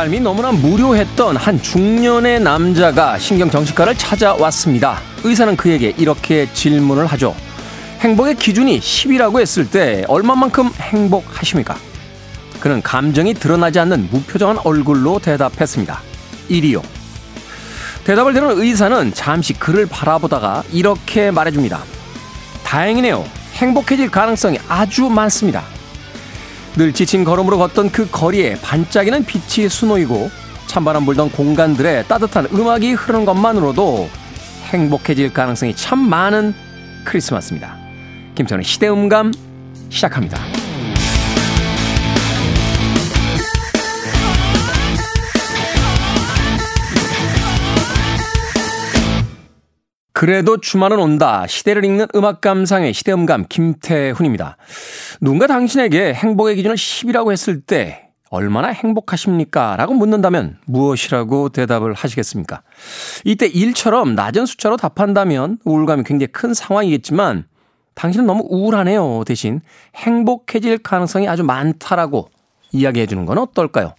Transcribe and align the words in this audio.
삶이 0.00 0.20
너무나 0.20 0.50
무료했던 0.50 1.36
한 1.36 1.60
중년의 1.60 2.40
남자가 2.40 3.18
신경정신과를 3.18 3.98
찾아왔습니다. 3.98 4.98
의사는 5.24 5.54
그에게 5.56 5.92
이렇게 5.98 6.50
질문을 6.54 7.04
하죠. 7.04 7.36
행복의 7.98 8.36
기준이 8.36 8.80
10이라고 8.80 9.40
했을 9.40 9.68
때 9.68 10.06
얼마만큼 10.08 10.70
행복하십니까? 10.74 11.76
그는 12.60 12.80
감정이 12.80 13.34
드러나지 13.34 13.78
않는 13.80 14.08
무표정한 14.10 14.56
얼굴로 14.64 15.18
대답했습니다. 15.18 16.00
1이요. 16.48 16.82
대답을 18.04 18.32
들은 18.32 18.58
의사는 18.58 19.12
잠시 19.12 19.52
그를 19.52 19.84
바라보다가 19.84 20.62
이렇게 20.72 21.30
말해줍니다. 21.30 21.78
다행이네요. 22.64 23.22
행복해질 23.52 24.10
가능성이 24.10 24.60
아주 24.66 25.10
많습니다. 25.10 25.62
늘 26.76 26.92
지친 26.92 27.24
걸음으로 27.24 27.58
걷던 27.58 27.90
그 27.90 28.08
거리에 28.10 28.54
반짝이는 28.60 29.24
빛이 29.24 29.68
수놓이고 29.68 30.30
찬바람 30.66 31.04
불던 31.04 31.32
공간들에 31.32 32.04
따뜻한 32.04 32.46
음악이 32.52 32.92
흐르는 32.92 33.24
것만으로도 33.24 34.08
행복해질 34.66 35.32
가능성이 35.32 35.74
참 35.74 35.98
많은 35.98 36.54
크리스마스입니다. 37.04 37.76
김태훈의 38.36 38.64
시대음감 38.64 39.32
시작합니다. 39.88 40.59
그래도 50.20 50.58
주말은 50.58 50.98
온다. 50.98 51.46
시대를 51.46 51.82
읽는 51.82 52.08
음악 52.14 52.42
감상의 52.42 52.92
시대음감 52.92 53.46
김태훈입니다. 53.48 54.58
누군가 55.22 55.46
당신에게 55.46 56.12
행복의 56.12 56.56
기준을 56.56 56.76
10이라고 56.76 57.32
했을 57.32 57.62
때 57.62 58.10
얼마나 58.28 58.68
행복하십니까? 58.68 59.76
라고 59.76 59.94
묻는다면 59.94 60.58
무엇이라고 60.66 61.48
대답을 61.48 61.94
하시겠습니까? 61.94 62.60
이때 63.24 63.50
1처럼 63.50 64.12
낮은 64.12 64.44
숫자로 64.44 64.76
답한다면 64.76 65.56
우울감이 65.64 66.02
굉장히 66.04 66.30
큰 66.30 66.52
상황이겠지만 66.52 67.46
당신은 67.94 68.26
너무 68.26 68.44
우울하네요. 68.46 69.24
대신 69.26 69.62
행복해질 69.96 70.80
가능성이 70.82 71.28
아주 71.28 71.44
많다라고 71.44 72.28
이야기해 72.72 73.06
주는 73.06 73.24
건 73.24 73.38
어떨까요? 73.38 73.94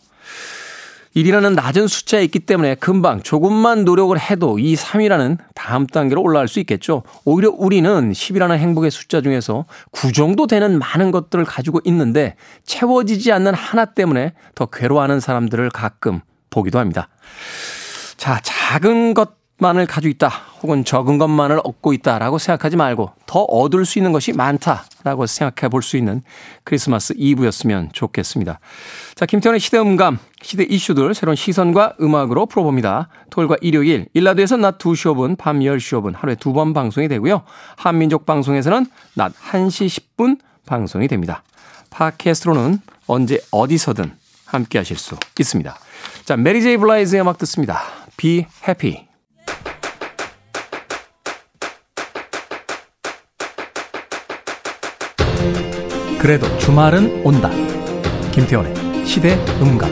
1이라는 1.16 1.56
낮은 1.56 1.88
숫자에 1.88 2.24
있기 2.24 2.40
때문에 2.40 2.76
금방 2.76 3.22
조금만 3.22 3.84
노력을 3.84 4.18
해도 4.18 4.60
이 4.60 4.76
3이라는 4.76 5.38
다음 5.56 5.86
단계로 5.86 6.22
올라갈 6.22 6.48
수 6.48 6.60
있겠죠. 6.62 7.04
오히려 7.26 7.52
우리는 7.52 8.12
10이라는 8.12 8.58
행복의 8.58 8.92
숫자 8.92 9.22
중에서 9.22 9.66
9 9.92 10.14
정도 10.14 10.48
되는 10.48 10.80
많은 10.80 11.12
것들을 11.12 11.44
가지고 11.44 11.82
있는데 11.84 12.36
채워지지 12.64 13.32
않는 13.34 13.54
하나 13.54 13.86
때문에 13.86 14.34
더 14.56 14.68
괴로워하는 14.68 15.20
사람들을 15.20 15.70
가끔 15.72 16.22
보기도 16.50 16.80
합니다. 16.80 17.10
자, 18.18 18.40
작은 18.44 19.14
것 19.14 19.41
만을 19.62 19.86
가지고 19.86 20.10
있다 20.10 20.28
혹은 20.62 20.84
적은 20.84 21.18
것만을 21.18 21.62
얻고 21.64 21.94
있다라고 21.94 22.38
생각하지 22.40 22.78
말고 22.78 23.12
더 23.26 23.42
얻을 23.42 23.86
수 23.86 24.00
있는 24.00 24.12
것이 24.12 24.34
많다라고 24.34 25.26
생각해 25.28 25.70
볼 25.70 25.82
수 25.82 25.98
있는 25.98 26.22
크리스마스 26.64 27.14
이브였으면 27.16 27.90
좋겠습니다. 27.94 28.60
자, 29.16 29.26
김태훈의 29.26 29.60
시대음감, 29.60 30.18
시대 30.42 30.64
이슈들 30.64 31.14
새로운 31.14 31.36
시선과 31.36 31.96
음악으로 32.02 32.46
풀어봅니다. 32.48 33.10
토요일과 33.30 33.58
일요일, 33.62 34.08
1라디오에서 34.14 34.58
낮 34.58 34.78
2시 34.78 35.14
5분, 35.14 35.38
밤 35.38 35.60
10시 35.60 36.02
5분 36.02 36.16
하루에 36.16 36.36
두 36.36 36.54
번 36.54 36.74
방송이 36.74 37.08
되고요. 37.08 37.44
한민족 37.78 38.26
방송에서는 38.26 38.86
낮 39.16 39.34
1시 39.34 39.88
10분 40.18 40.40
방송이 40.66 41.08
됩니다. 41.08 41.44
팟캐스트로는 41.92 42.80
언제 43.08 43.40
어디서든 43.52 44.14
함께 44.46 44.78
하실 44.80 44.98
수 44.98 45.16
있습니다. 45.40 45.78
자, 46.26 46.38
메리 46.38 46.62
제이 46.62 46.78
블라이지의 46.78 47.22
음악 47.22 47.38
듣습니다. 47.38 47.82
Be 48.18 48.46
happy. 48.68 49.11
그래도 56.22 56.46
주말은 56.60 57.24
온다. 57.26 57.50
김태훈의 58.32 59.08
시대 59.08 59.44
음감. 59.60 59.90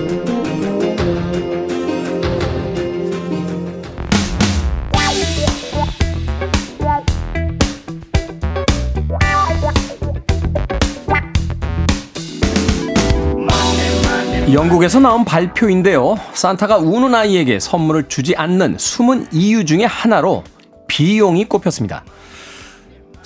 영국에서 14.53 14.99
나온 14.99 15.25
발표인데요. 15.25 16.15
산타가 16.33 16.77
우는 16.77 17.15
아이에게 17.15 17.59
선물을 17.59 18.07
주지 18.07 18.35
않는 18.35 18.75
숨은 18.77 19.29
이유 19.31 19.65
중에 19.65 19.85
하나로 19.85 20.43
비용이 20.87 21.45
꼽혔습니다. 21.45 22.03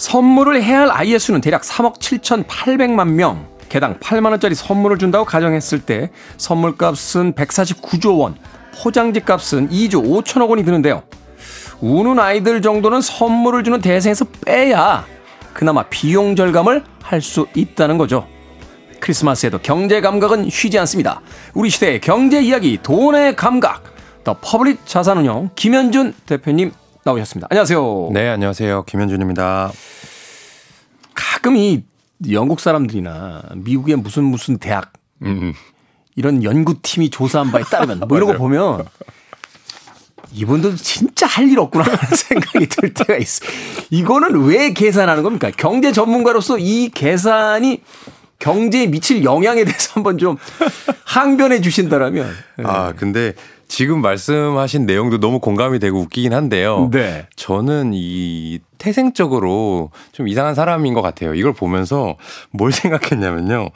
선물을 0.03 0.61
해야 0.61 0.81
할 0.81 0.91
아이의 0.91 1.17
수는 1.17 1.39
대략 1.39 1.61
3억 1.61 1.97
7,800만 1.97 3.07
명. 3.11 3.47
개당 3.69 3.97
8만 3.99 4.31
원짜리 4.31 4.53
선물을 4.53 4.97
준다고 4.97 5.23
가정했을 5.23 5.79
때 5.79 6.11
선물값은 6.35 7.33
149조 7.33 8.19
원, 8.19 8.35
포장지 8.75 9.21
값은 9.21 9.69
2조 9.69 10.03
5천억 10.03 10.49
원이 10.49 10.65
드는데요. 10.65 11.03
우는 11.79 12.19
아이들 12.19 12.61
정도는 12.61 12.99
선물을 12.99 13.63
주는 13.63 13.79
대상에서 13.79 14.25
빼야 14.45 15.05
그나마 15.53 15.83
비용 15.83 16.35
절감을 16.35 16.83
할 17.01 17.21
수 17.21 17.47
있다는 17.55 17.97
거죠. 17.97 18.27
크리스마스에도 18.99 19.57
경제 19.59 20.01
감각은 20.01 20.49
쉬지 20.49 20.77
않습니다. 20.79 21.21
우리 21.53 21.69
시대의 21.69 22.01
경제 22.01 22.41
이야기, 22.41 22.77
돈의 22.83 23.37
감각. 23.37 23.83
더 24.25 24.35
퍼블릭 24.41 24.85
자산운용 24.85 25.51
김현준 25.55 26.13
대표님 26.25 26.73
나오셨습니다. 27.03 27.47
안녕하세요. 27.51 28.09
네, 28.13 28.29
안녕하세요. 28.29 28.83
김현준입니다. 28.85 29.71
가끔 31.13 31.57
이 31.57 31.83
영국 32.31 32.59
사람들이나 32.59 33.41
미국의 33.55 33.97
무슨 33.97 34.23
무슨 34.23 34.57
대학 34.57 34.93
음. 35.23 35.53
이런 36.15 36.43
연구팀이 36.43 37.09
조사한 37.09 37.51
바에 37.51 37.63
따르면 37.63 38.03
뭐 38.07 38.17
이런 38.17 38.29
거 38.31 38.37
보면 38.37 38.85
이분들 40.31 40.77
진짜 40.77 41.27
할 41.27 41.49
일 41.49 41.59
없구나 41.59 41.83
하는 41.83 41.97
생각이 42.15 42.67
들 42.67 42.93
때가 42.93 43.17
있어. 43.17 43.45
이거는 43.89 44.45
왜 44.45 44.71
계산하는 44.73 45.23
겁니까? 45.23 45.51
경제 45.55 45.91
전문가로서 45.91 46.57
이 46.57 46.89
계산이 46.89 47.81
경제에 48.39 48.87
미칠 48.87 49.23
영향에 49.23 49.63
대해서 49.65 49.91
한번 49.93 50.17
좀 50.17 50.37
항변해 51.05 51.61
주신다라면. 51.61 52.33
아, 52.63 52.93
근데 52.95 53.33
지금 53.73 54.01
말씀하신 54.03 54.85
내용도 54.85 55.19
너무 55.19 55.39
공감이 55.39 55.79
되고 55.79 55.99
웃기긴 55.99 56.31
한데요. 56.31 56.89
네. 56.91 57.25
저는 57.35 57.93
이 57.95 58.59
태생적으로 58.77 59.89
좀 60.11 60.27
이상한 60.27 60.53
사람인 60.53 60.93
것 60.93 61.01
같아요. 61.01 61.33
이걸 61.33 61.53
보면서 61.53 62.15
뭘 62.51 62.69
생각했냐면요. 62.71 63.69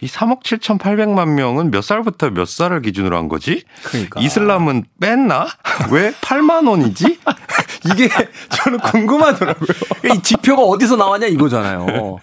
이 0.00 0.08
3억 0.08 0.42
7,800만 0.42 1.28
명은 1.28 1.70
몇 1.70 1.82
살부터 1.82 2.30
몇 2.30 2.48
살을 2.48 2.82
기준으로 2.82 3.16
한 3.16 3.28
거지? 3.28 3.62
그러니까. 3.84 4.20
이슬람은 4.20 4.82
뺐나? 5.00 5.46
왜 5.92 6.10
8만 6.10 6.68
원이지? 6.68 7.20
이게 7.94 8.08
저는 8.50 8.80
궁금하더라고요. 8.80 9.68
이 10.12 10.22
지표가 10.24 10.60
어디서 10.62 10.96
나왔냐 10.96 11.28
이거잖아요. 11.28 11.86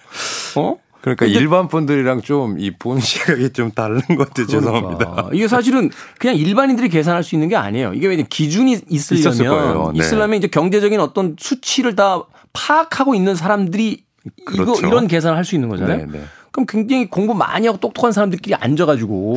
어? 0.57 0.75
그러니까 1.03 1.25
일반 1.25 1.67
분들이랑 1.67 2.21
좀 2.21 2.55
이 2.59 2.71
본 2.71 2.99
시각이 2.99 3.51
좀 3.51 3.71
다른 3.71 3.99
것 4.15 4.29
같아요. 4.29 4.47
그러니까. 4.47 4.47
죄송합니다. 4.47 5.29
이게 5.33 5.47
사실은 5.47 5.89
그냥 6.17 6.35
일반인들이 6.37 6.89
계산할 6.89 7.23
수 7.23 7.35
있는 7.35 7.49
게 7.49 7.55
아니에요. 7.55 7.93
이게 7.93 8.07
왜 8.07 8.15
기준이 8.23 8.79
있으려면 8.89 9.93
네. 9.93 9.99
있으려면 9.99 10.37
이제 10.37 10.47
경제적인 10.47 10.99
어떤 10.99 11.35
수치를 11.37 11.95
다 11.95 12.23
파악하고 12.53 13.15
있는 13.15 13.35
사람들이 13.35 14.03
그렇죠. 14.45 14.73
이거 14.79 14.87
이런 14.87 15.07
계산을 15.07 15.37
할 15.37 15.43
수 15.43 15.55
있는 15.55 15.67
거잖아요. 15.69 15.97
네, 15.97 16.05
네. 16.05 16.21
그럼 16.51 16.65
굉장히 16.67 17.09
공부 17.09 17.33
많이 17.33 17.67
하고 17.67 17.77
똑똑한 17.79 18.11
사람들끼리 18.13 18.55
앉아가지고 18.55 19.35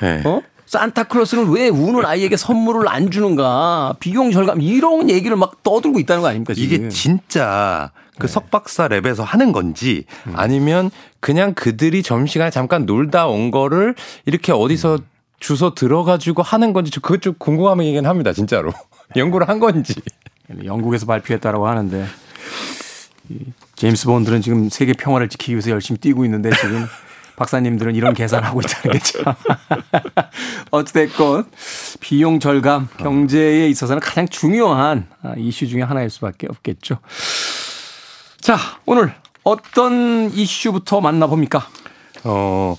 네. 0.00 0.22
어? 0.24 0.40
산타클로스는 0.66 1.50
왜 1.50 1.68
우는 1.68 2.04
아이에게 2.06 2.36
선물을 2.36 2.88
안 2.88 3.10
주는가? 3.10 3.94
비용 4.00 4.30
절감 4.32 4.60
이런 4.62 5.10
얘기를 5.10 5.36
막 5.36 5.62
떠들고 5.62 6.00
있다는 6.00 6.22
거 6.22 6.28
아닙니까? 6.28 6.54
지금. 6.54 6.66
이게 6.76 6.88
진짜 6.88 7.90
그 8.18 8.26
네. 8.26 8.32
석박사 8.32 8.88
랩에서 8.88 9.22
하는 9.24 9.52
건지 9.52 10.04
음. 10.26 10.32
아니면 10.36 10.90
그냥 11.20 11.54
그들이 11.54 12.02
점심시간에 12.02 12.50
잠깐 12.50 12.86
놀다 12.86 13.26
온 13.26 13.50
거를 13.50 13.94
이렇게 14.24 14.52
어디서 14.52 14.96
음. 14.96 15.06
주소 15.38 15.74
들어가지고 15.74 16.42
하는 16.42 16.72
건지 16.72 16.90
그것 16.92 17.20
좀 17.20 17.34
궁금하긴 17.38 18.06
합니다. 18.06 18.32
진짜로 18.32 18.72
연구를 19.16 19.48
한 19.48 19.58
건지. 19.58 19.94
영국에서 20.64 21.06
발표했다라고 21.06 21.66
하는데 21.66 22.06
제임스 23.74 24.06
본들은 24.06 24.40
지금 24.40 24.68
세계 24.70 24.92
평화를 24.92 25.28
지키기 25.28 25.52
위해서 25.52 25.70
열심히 25.70 25.98
뛰고 25.98 26.24
있는데 26.24 26.50
지금 26.50 26.86
박사님들은 27.36 27.94
이런 27.94 28.14
계산하고 28.14 28.60
있다는 28.60 28.98
게 28.98 29.04
참. 29.04 29.34
어찌됐건 30.70 31.44
비용 32.00 32.40
절감 32.40 32.88
경제에 32.96 33.68
있어서는 33.68 34.00
가장 34.00 34.26
중요한 34.26 35.06
이슈 35.36 35.66
중의 35.66 35.84
하나일 35.84 36.08
수밖에 36.08 36.46
없겠죠. 36.48 36.98
자, 38.46 38.56
오늘 38.86 39.12
어떤 39.42 40.30
이슈부터 40.30 41.00
만나봅니까? 41.00 41.66
어, 42.22 42.76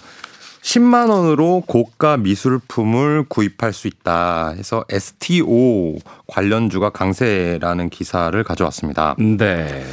10만 0.62 1.10
원으로 1.10 1.62
고가 1.68 2.16
미술품을 2.16 3.26
구입할 3.28 3.74
수 3.74 3.90
있다 3.90 4.52
해서 4.52 4.86
STO 4.88 5.98
관련주가 6.26 6.92
강세라는 6.92 7.90
기사를 7.90 8.42
가져왔습니다. 8.46 9.18
네. 9.20 9.84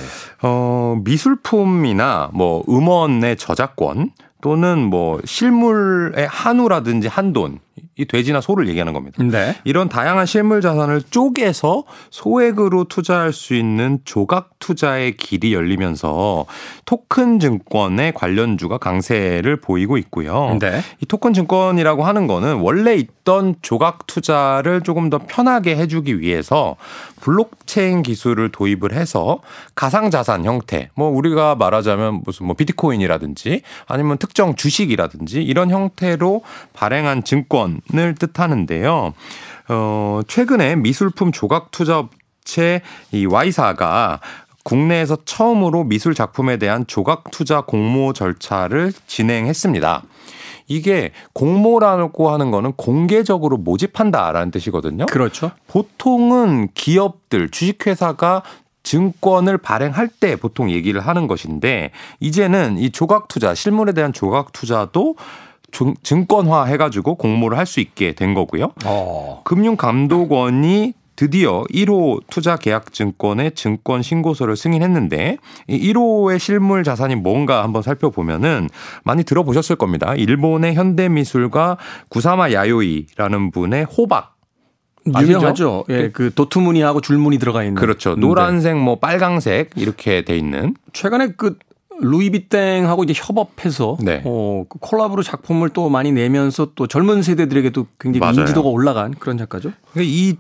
어, 0.43 0.97
미술품이나 1.03 2.31
뭐 2.33 2.63
음원의 2.69 3.37
저작권 3.37 4.13
또는 4.43 4.79
뭐 4.79 5.21
실물의 5.25 6.29
한우라든지 6.29 7.09
한돈 7.09 7.59
이 7.97 8.05
돼지나 8.05 8.41
소를 8.41 8.69
얘기하는 8.69 8.93
겁니다. 8.93 9.23
네. 9.23 9.57
이런 9.65 9.89
다양한 9.89 10.27
실물 10.27 10.61
자산을 10.61 11.03
쪼개서 11.11 11.85
소액으로 12.11 12.85
투자할 12.85 13.33
수 13.33 13.55
있는 13.55 14.01
조각 14.05 14.51
투자의 14.59 15.17
길이 15.17 15.55
열리면서 15.55 16.47
토큰 16.87 17.39
증권의 17.39 18.15
관련주가 18.15 18.79
강세를 18.79 19.57
보이고 19.57 19.97
있고요. 19.99 20.59
네. 20.61 20.81
이 21.01 21.07
토큰 21.07 21.35
증권이라고 21.35 22.05
하는 22.05 22.27
거는 22.27 22.61
원래 22.61 22.95
있던 22.95 23.57
조각 23.63 24.07
투자를 24.07 24.81
조금 24.83 25.11
더 25.11 25.19
편하게 25.19 25.77
해주기 25.77 26.21
위해서 26.21 26.77
블록체인 27.21 28.03
기술을 28.03 28.51
도입을 28.51 28.93
해서 28.93 29.41
가상 29.75 30.11
자산 30.11 30.45
형태, 30.45 30.91
뭐 30.95 31.09
우리가 31.09 31.55
말하자면 31.55 32.23
무슨 32.25 32.47
뭐 32.47 32.55
비트코인이라든지 32.55 33.63
아니면 33.87 34.19
특정 34.19 34.55
주식이라든지 34.55 35.43
이런 35.43 35.71
형태로 35.71 36.43
발행한 36.75 37.25
증권 37.25 37.64
을 37.95 38.15
뜻하는데요. 38.15 39.15
어, 39.69 40.21
최근에 40.27 40.77
미술품 40.77 41.33
조각 41.33 41.71
투자 41.71 41.99
업체 41.99 42.83
이 43.13 43.27
Y사가 43.27 44.21
국내에서 44.65 45.19
처음으로 45.25 45.85
미술 45.85 46.15
작품에 46.15 46.57
대한 46.57 46.87
조각 46.87 47.31
투자 47.31 47.61
공모 47.61 48.13
절차를 48.13 48.93
진행했습니다. 49.07 50.03
이게 50.67 51.13
공모라고 51.35 52.31
하는 52.31 52.51
거는 52.51 52.73
공개적으로 52.73 53.59
모집한다라는 53.59 54.51
뜻이거든요. 54.51 55.07
그렇죠. 55.07 55.51
보통은 55.69 56.69
기업들, 56.75 57.51
주식회사가 57.51 58.43
증권을 58.83 59.59
발행할 59.59 60.09
때 60.09 60.37
보통 60.37 60.71
얘기를 60.71 61.01
하는 61.01 61.27
것인데 61.27 61.91
이제는 62.21 62.79
이 62.79 62.91
조각 62.91 63.29
투자, 63.29 63.55
실물에 63.55 63.93
대한 63.93 64.13
조각 64.13 64.53
투자도 64.53 65.17
증권화 66.03 66.65
해가지고 66.65 67.17
공모를 67.17 67.59
할 67.59 67.65
수 67.67 67.81
있게 67.81 68.13
된 68.13 68.35
거고요. 68.35 68.73
어. 68.85 69.41
금융감독원이 69.45 70.93
드디어 71.17 71.63
1호 71.73 72.21
투자 72.29 72.57
계약 72.57 72.93
증권의 72.93 73.53
증권 73.53 74.03
신고서를 74.03 74.57
승인했는데 74.57 75.39
이 75.69 75.93
1호의 75.93 76.39
실물 76.39 76.85
자산이 76.85 77.15
뭔가 77.15 77.63
한번 77.63 77.83
살펴보면은 77.83 78.69
많이 79.05 79.25
들어보셨을 79.25 79.77
겁니다. 79.77 80.15
일본의 80.15 80.75
현대 80.75 81.09
미술가 81.09 81.79
구사마 82.09 82.53
야요이라는 82.53 83.51
분의 83.53 83.85
호박 83.85 84.35
유명하죠. 85.07 85.85
예, 85.91 86.11
그 86.11 86.33
도트무늬하고 86.35 87.01
줄무늬 87.01 87.39
들어가 87.39 87.63
있는. 87.63 87.75
그렇죠. 87.75 88.17
노란색, 88.17 88.77
뭐 88.77 88.99
빨강색 88.99 89.71
이렇게 89.77 90.23
돼 90.23 90.37
있는. 90.37 90.75
최근에 90.93 91.33
그 91.37 91.59
루이비땡하고 92.01 93.05
이제 93.05 93.15
협업해서 93.17 93.97
네. 94.01 94.23
어, 94.25 94.65
그 94.69 94.79
콜라보로 94.81 95.23
작품을 95.23 95.69
또 95.71 95.89
많이 95.89 96.13
내면서 96.13 96.69
또 96.75 96.87
젊은 96.87 97.23
세대들에게도 97.23 97.87
굉장히 97.99 98.21
맞아요. 98.21 98.41
인지도가 98.41 98.69
올라간 98.69 99.15
그런 99.19 99.39
작가죠. 99.39 99.73
이 99.97 100.37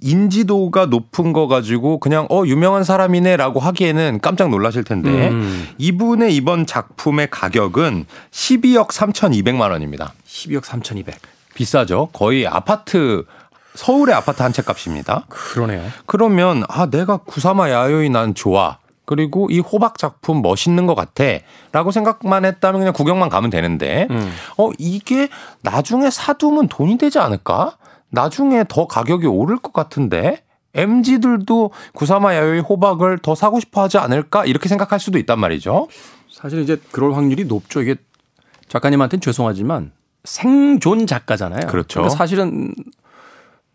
인지도가 0.00 0.86
높은 0.86 1.32
거 1.32 1.48
가지고 1.48 1.98
그냥 1.98 2.26
어 2.30 2.44
유명한 2.46 2.84
사람이네라고 2.84 3.58
하기에는 3.58 4.20
깜짝 4.22 4.48
놀라실 4.50 4.84
텐데 4.84 5.28
음. 5.30 5.66
이분의 5.78 6.34
이번 6.36 6.66
작품의 6.66 7.30
가격은 7.30 8.06
12억 8.30 8.88
3,200만 8.90 9.70
원입니다. 9.72 10.12
12억 10.26 10.64
3,200. 10.64 11.16
비싸죠. 11.54 12.10
거의 12.12 12.46
아파트 12.46 13.24
서울의 13.74 14.14
아파트 14.14 14.42
한 14.42 14.52
채 14.52 14.62
값입니다. 14.62 15.24
그러네요. 15.28 15.82
그러면 16.06 16.62
아 16.68 16.86
내가 16.86 17.16
구사마 17.16 17.70
야요이 17.70 18.08
난 18.10 18.34
좋아. 18.34 18.78
그리고 19.08 19.48
이 19.50 19.58
호박 19.58 19.96
작품 19.96 20.42
멋있는 20.42 20.86
것 20.86 20.94
같아. 20.94 21.24
라고 21.72 21.92
생각만 21.92 22.44
했다면 22.44 22.80
그냥 22.80 22.92
구경만 22.92 23.30
가면 23.30 23.48
되는데, 23.48 24.06
음. 24.10 24.30
어, 24.58 24.70
이게 24.76 25.30
나중에 25.62 26.10
사두면 26.10 26.68
돈이 26.68 26.98
되지 26.98 27.18
않을까? 27.18 27.78
나중에 28.10 28.64
더 28.68 28.86
가격이 28.86 29.26
오를 29.26 29.56
것 29.56 29.72
같은데 29.72 30.42
MZ들도 30.74 31.70
구사마 31.94 32.34
야요이 32.34 32.60
호박을 32.60 33.20
더 33.22 33.34
사고 33.34 33.60
싶어 33.60 33.82
하지 33.82 33.96
않을까 33.96 34.44
이렇게 34.44 34.68
생각할 34.68 35.00
수도 35.00 35.18
있단 35.18 35.40
말이죠. 35.40 35.88
사실 36.30 36.60
이제 36.60 36.78
그럴 36.92 37.14
확률이 37.14 37.46
높죠. 37.46 37.80
이게 37.80 37.96
작가님한테는 38.68 39.22
죄송하지만 39.22 39.92
생존 40.24 41.06
작가잖아요. 41.06 41.66
그렇죠. 41.68 42.00
그러니까 42.00 42.14
사실은 42.14 42.74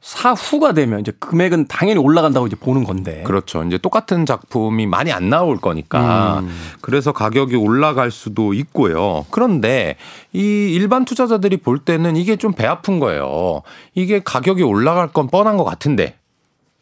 사후가 0.03 0.73
되면 0.73 0.99
이제 0.99 1.13
금액은 1.17 1.67
당연히 1.67 1.97
올라간다고 1.97 2.45
이제 2.45 2.57
보는 2.57 2.83
건데. 2.83 3.23
그렇죠. 3.25 3.63
이제 3.63 3.77
똑같은 3.77 4.25
작품이 4.25 4.85
많이 4.85 5.13
안 5.13 5.29
나올 5.29 5.57
거니까. 5.57 6.39
음. 6.39 6.53
그래서 6.81 7.13
가격이 7.13 7.55
올라갈 7.55 8.11
수도 8.11 8.53
있고요. 8.53 9.25
그런데 9.31 9.95
이 10.33 10.39
일반 10.73 11.05
투자자들이 11.05 11.55
볼 11.57 11.79
때는 11.79 12.17
이게 12.17 12.35
좀 12.35 12.51
배 12.53 12.67
아픈 12.67 12.99
거예요. 12.99 13.61
이게 13.95 14.19
가격이 14.21 14.61
올라갈 14.61 15.07
건 15.07 15.27
뻔한 15.27 15.55
것 15.57 15.63
같은데. 15.63 16.15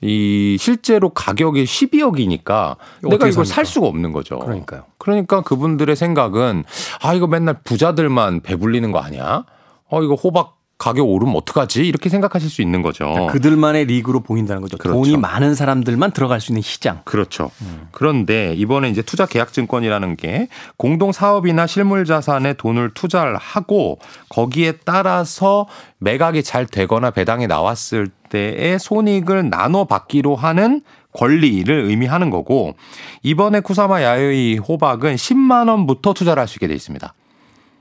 이 0.02 0.58
실제로 0.60 1.10
가격이 1.10 1.64
12억이니까 1.64 2.76
내가 3.08 3.28
이걸 3.28 3.46
살 3.46 3.66
수가 3.68 3.86
없는 3.86 4.12
거죠. 4.14 4.40
그러니까요. 4.40 4.86
그러니까 4.98 5.42
그분들의 5.42 5.96
생각은 5.96 6.64
아 7.04 7.14
이거 7.14 7.28
맨날 7.28 7.60
부자들만 7.64 8.40
배불리는 8.42 8.92
거 8.92 8.98
아니야? 8.98 9.46
어 9.90 10.02
이거 10.02 10.16
호박 10.16 10.58
가격 10.82 11.08
오르면 11.08 11.36
어떡하지? 11.36 11.86
이렇게 11.86 12.10
생각하실 12.10 12.50
수 12.50 12.64
있는 12.64 12.82
거죠. 12.82 13.06
그러니까 13.06 13.34
그들만의 13.34 13.86
리그로 13.86 14.22
보인다는 14.22 14.64
거죠. 14.64 14.80
그렇죠. 14.80 15.00
돈이 15.00 15.16
많은 15.16 15.54
사람들만 15.54 16.10
들어갈 16.10 16.42
수 16.42 16.52
있는 16.52 16.64
시장. 16.64 17.02
그렇죠. 17.04 17.52
음. 17.62 17.88
그런데 17.92 18.56
이번에 18.56 18.90
이제 18.90 19.04
투자 19.04 19.28
계약 19.28 19.54
증권이라는 19.54 20.16
게 20.16 20.48
공동 20.78 21.12
사업이나 21.12 21.68
실물 21.68 22.04
자산에 22.06 22.54
돈을 22.54 22.96
투자를 22.96 23.38
하고 23.38 24.00
거기에 24.30 24.72
따라서 24.84 25.68
매각이 26.00 26.42
잘 26.42 26.66
되거나 26.66 27.12
배당이 27.12 27.46
나왔을 27.46 28.08
때의 28.30 28.80
손익을 28.80 29.52
나눠 29.52 29.86
받기로 29.86 30.36
하는 30.36 30.82
권리를 31.14 31.72
의미하는 31.72 32.32
거고 32.32 32.74
이번에 33.22 33.60
쿠사마 33.60 34.02
야요이 34.02 34.58
호박은 34.58 35.14
10만 35.14 35.70
원부터 35.70 36.14
투자를 36.16 36.42
할 36.42 36.48
수 36.48 36.56
있게 36.56 36.68
돼 36.68 36.74
있습니다. 36.74 37.14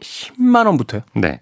10만 0.00 0.66
원부터요? 0.66 1.00
네. 1.14 1.40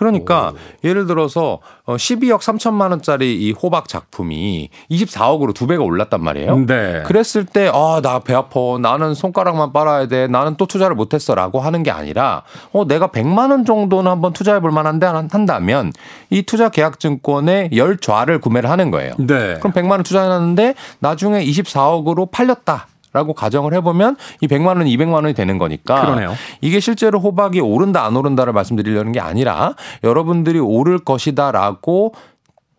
그러니까 0.00 0.52
오. 0.54 0.88
예를 0.88 1.06
들어서 1.06 1.58
12억 1.86 2.34
어, 2.34 2.38
3천만 2.38 2.90
원짜리 2.90 3.36
이 3.36 3.52
호박 3.52 3.86
작품이 3.86 4.70
24억으로 4.90 5.52
두 5.54 5.66
배가 5.66 5.84
올랐단 5.84 6.24
말이에요. 6.24 6.56
네. 6.66 7.02
그랬을 7.04 7.44
때 7.44 7.70
아, 7.72 8.00
나 8.02 8.18
배 8.20 8.32
아파. 8.34 8.78
나는 8.80 9.12
손가락만 9.14 9.72
빨아야 9.74 10.06
돼. 10.08 10.26
나는 10.26 10.56
또 10.56 10.66
투자를 10.66 10.96
못 10.96 11.12
했어라고 11.12 11.60
하는 11.60 11.82
게 11.82 11.90
아니라 11.90 12.42
어, 12.72 12.86
내가 12.86 13.08
100만 13.08 13.50
원 13.50 13.64
정도는 13.66 14.10
한번 14.10 14.32
투자해 14.32 14.60
볼 14.60 14.70
만한데 14.70 15.06
한다면 15.06 15.92
이 16.30 16.42
투자 16.42 16.70
계약 16.70 16.98
증권의 16.98 17.70
열 17.76 17.98
좌를 17.98 18.40
구매를 18.40 18.70
하는 18.70 18.90
거예요. 18.90 19.12
네. 19.18 19.58
그럼 19.58 19.72
100만 19.74 19.90
원 19.90 20.02
투자해 20.02 20.28
놨는데 20.28 20.74
나중에 21.00 21.44
24억으로 21.44 22.30
팔렸다. 22.30 22.86
라고 23.12 23.34
가정을 23.34 23.74
해보면 23.74 24.16
이 24.40 24.46
100만 24.46 24.66
원, 24.66 24.84
200만 24.84 25.12
원이 25.14 25.34
되는 25.34 25.58
거니까 25.58 26.00
그러네요. 26.02 26.34
이게 26.60 26.78
실제로 26.80 27.18
호박이 27.18 27.60
오른다 27.60 28.04
안 28.04 28.16
오른다를 28.16 28.52
말씀드리려는 28.52 29.12
게 29.12 29.20
아니라 29.20 29.74
여러분들이 30.04 30.60
오를 30.60 30.98
것이다라고 30.98 32.14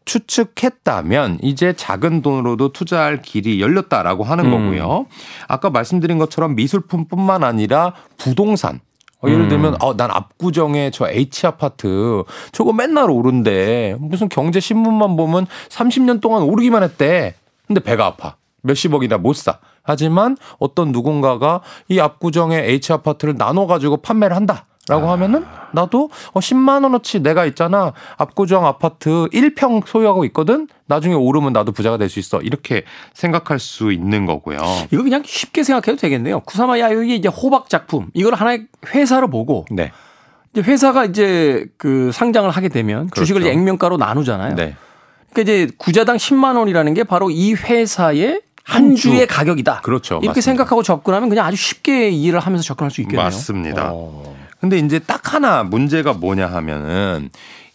추측했다면 0.05 1.39
이제 1.41 1.73
작은 1.73 2.21
돈으로도 2.21 2.73
투자할 2.73 3.21
길이 3.21 3.61
열렸다라고 3.61 4.23
하는 4.23 4.45
음. 4.45 4.51
거고요. 4.51 5.05
아까 5.47 5.69
말씀드린 5.69 6.17
것처럼 6.17 6.55
미술품뿐만 6.55 7.43
아니라 7.43 7.93
부동산 8.17 8.79
어, 9.23 9.27
예를 9.27 9.41
음. 9.41 9.49
들면, 9.49 9.75
어, 9.81 9.95
난 9.95 10.09
압구정에 10.09 10.89
저 10.91 11.07
H 11.07 11.45
아파트 11.45 12.23
저거 12.51 12.73
맨날 12.73 13.09
오른데 13.11 13.95
무슨 13.99 14.29
경제 14.29 14.59
신문만 14.59 15.15
보면 15.15 15.45
30년 15.69 16.21
동안 16.21 16.41
오르기만 16.41 16.81
했대. 16.81 17.35
근데 17.67 17.81
배가 17.81 18.07
아파. 18.07 18.35
몇십억이나 18.63 19.17
못 19.17 19.35
사. 19.35 19.59
하지만 19.83 20.37
어떤 20.59 20.91
누군가가 20.91 21.61
이 21.87 21.99
압구정의 21.99 22.69
H 22.69 22.93
아파트를 22.93 23.35
나눠 23.37 23.67
가지고 23.67 23.97
판매를 23.97 24.35
한다. 24.35 24.65
라고 24.87 25.09
아. 25.09 25.11
하면은 25.13 25.45
나도 25.73 26.09
어 26.33 26.39
10만 26.39 26.83
원어치 26.83 27.21
내가 27.21 27.45
있잖아. 27.45 27.93
압구정 28.17 28.65
아파트 28.65 29.27
1평 29.31 29.85
소유하고 29.85 30.25
있거든. 30.25 30.67
나중에 30.87 31.13
오르면 31.13 31.53
나도 31.53 31.71
부자가 31.71 31.97
될 31.97 32.09
수 32.09 32.17
있어. 32.19 32.41
이렇게 32.41 32.83
생각할 33.13 33.59
수 33.59 33.91
있는 33.93 34.25
거고요. 34.25 34.57
이거 34.91 35.03
그냥 35.03 35.21
쉽게 35.23 35.63
생각해도 35.63 36.01
되겠네요. 36.01 36.39
구사마 36.41 36.79
야유이 36.79 37.15
이제 37.15 37.29
호박 37.29 37.69
작품. 37.69 38.07
이걸 38.15 38.33
하나의 38.33 38.65
회사로 38.87 39.29
보고 39.29 39.65
네. 39.69 39.91
이제 40.51 40.61
회사가 40.69 41.05
이제 41.05 41.67
그 41.77 42.11
상장을 42.11 42.49
하게 42.49 42.67
되면 42.67 43.07
그렇죠. 43.11 43.21
주식을 43.21 43.45
액면가로 43.47 43.97
나누잖아요. 43.97 44.55
네. 44.55 44.75
그러니까 45.31 45.41
이제 45.43 45.69
구자당 45.77 46.17
10만 46.17 46.57
원이라는 46.57 46.93
게 46.95 47.03
바로 47.03 47.29
이 47.29 47.53
회사의 47.53 48.41
한 48.63 48.95
주의 48.95 49.25
가격이다. 49.27 49.81
그렇죠. 49.81 50.15
이렇게 50.15 50.27
맞습니다. 50.27 50.41
생각하고 50.45 50.83
접근하면 50.83 51.29
그냥 51.29 51.45
아주 51.45 51.57
쉽게 51.57 52.09
이해를 52.09 52.39
하면서 52.39 52.63
접근할 52.63 52.91
수 52.91 53.01
있겠네요. 53.01 53.23
맞습니다. 53.23 53.89
어. 53.93 54.35
근데 54.59 54.77
이제 54.77 54.99
딱 54.99 55.33
하나 55.33 55.63
문제가 55.63 56.13
뭐냐 56.13 56.45
하면은 56.47 57.29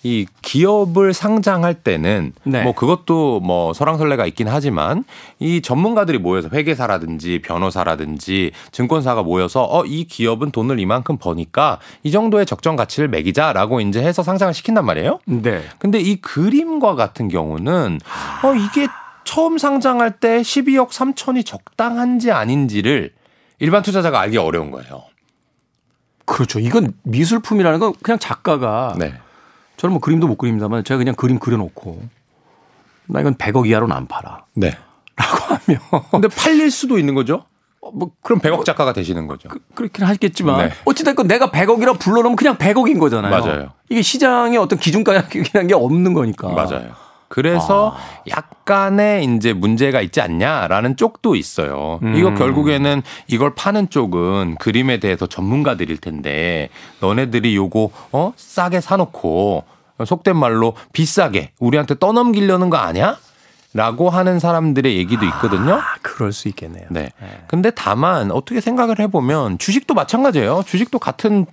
이 0.05 0.25
기업을 0.43 1.13
상장할 1.13 1.75
때는 1.75 2.33
네. 2.45 2.63
뭐 2.63 2.75
그것도 2.77 3.41
뭐 3.41 3.73
설왕설래가 3.73 4.25
있긴 4.27 4.47
하지만 4.47 5.03
이 5.41 5.61
전문가들이 5.61 6.19
모여서 6.19 6.49
회계사라든지 6.53 7.41
변호사라든지 7.43 8.53
증권사가 8.71 9.25
모여서 9.25 9.65
어 9.65 9.83
이 9.85 10.05
기업은 10.05 10.53
돈을 10.53 10.79
이만큼 10.79 11.17
버니까 11.17 11.81
이 12.05 12.13
정도의 12.13 12.47
적정 12.47 12.77
가치를 12.77 13.09
매기자라고 13.09 13.81
이제 13.81 14.01
해서 14.01 14.23
상장을 14.23 14.55
시킨단 14.55 14.85
말이에요. 14.87 15.19
네. 15.25 15.63
근데 15.79 15.99
이 15.99 16.21
그림과 16.21 16.95
같은 16.95 17.27
경우는 17.27 17.99
어 18.45 18.55
이게 18.55 18.87
처음 19.27 19.59
상장할 19.59 20.19
때 20.19 20.41
12억 20.41 20.89
3천이 20.89 21.45
적당한지 21.45 22.31
아닌지를 22.31 23.13
일반 23.59 23.83
투자자가 23.83 24.21
알기 24.21 24.39
어려운 24.39 24.71
거예요. 24.71 25.03
그렇죠. 26.25 26.61
이건 26.61 26.95
미술품이라는 27.03 27.79
건 27.79 27.93
그냥 28.03 28.19
작가가 28.19 28.95
네. 28.97 29.15
저는 29.77 29.93
뭐 29.93 30.01
그림도 30.01 30.29
못 30.29 30.37
그립니다만 30.37 30.85
제가 30.85 30.99
그냥 30.99 31.15
그림 31.17 31.39
그려놓고 31.39 32.01
나 33.07 33.21
이건 33.21 33.35
100억 33.35 33.67
이하로는 33.67 33.95
안 33.95 34.07
팔아. 34.07 34.45
네. 34.55 34.77
라고 35.17 35.55
하면. 35.55 35.81
근데 36.13 36.29
팔릴 36.29 36.71
수도 36.71 36.99
있는 36.99 37.15
거죠? 37.15 37.45
어, 37.81 37.91
뭐 37.91 38.13
그럼 38.23 38.41
100억 38.41 38.65
작가가 38.65 38.93
되시는 38.93 39.27
거죠. 39.27 39.49
그, 39.49 39.83
렇긴 39.83 40.05
하겠지만 40.05 40.69
네. 40.69 40.73
어찌됐건 40.85 41.27
내가 41.27 41.51
100억이라 41.51 41.99
불러놓으면 41.99 42.37
그냥 42.37 42.57
100억인 42.59 43.01
거잖아요. 43.01 43.31
맞아요. 43.31 43.73
이게 43.89 44.03
시장에 44.03 44.57
어떤 44.57 44.79
기준가격이라는 44.79 45.67
게 45.67 45.75
없는 45.75 46.15
거니까. 46.15 46.49
맞아요. 46.49 47.06
그래서 47.37 47.95
아. 47.95 48.21
약간의 48.31 49.27
이제 49.27 49.53
문제가 49.53 50.01
있지 50.01 50.23
않냐라는 50.23 50.97
쪽도 50.97 51.37
있어요. 51.37 52.01
음. 52.03 52.17
이거 52.17 52.33
결국에는 52.33 53.03
이걸 53.27 53.55
파는 53.55 53.91
쪽은 53.91 54.57
그림에 54.59 55.01
대해서 55.01 55.27
전문가들일 55.27 55.99
텐데 55.99 56.71
너네들이 57.01 57.55
요거 57.55 57.91
어 58.13 58.33
싸게 58.37 58.81
사놓고 58.81 59.65
속된 60.03 60.35
말로 60.35 60.73
비싸게 60.95 61.51
우리한테 61.59 61.99
떠넘기려는 61.99 62.71
거 62.71 62.79
아니야? 62.79 63.19
라고 63.75 64.09
하는 64.09 64.39
사람들의 64.39 64.97
얘기도 64.97 65.27
있거든요. 65.27 65.75
아, 65.75 65.97
그럴 66.01 66.33
수 66.33 66.49
있겠네요. 66.49 66.87
네. 66.89 67.11
네. 67.21 67.45
근데 67.49 67.71
다만 67.71 68.31
어떻게 68.31 68.63
생각을 68.63 68.99
해보면 68.99 69.59
주식도 69.59 69.93
마찬가지예요. 69.93 70.63
주식도 70.67 70.99
같은 70.99 71.45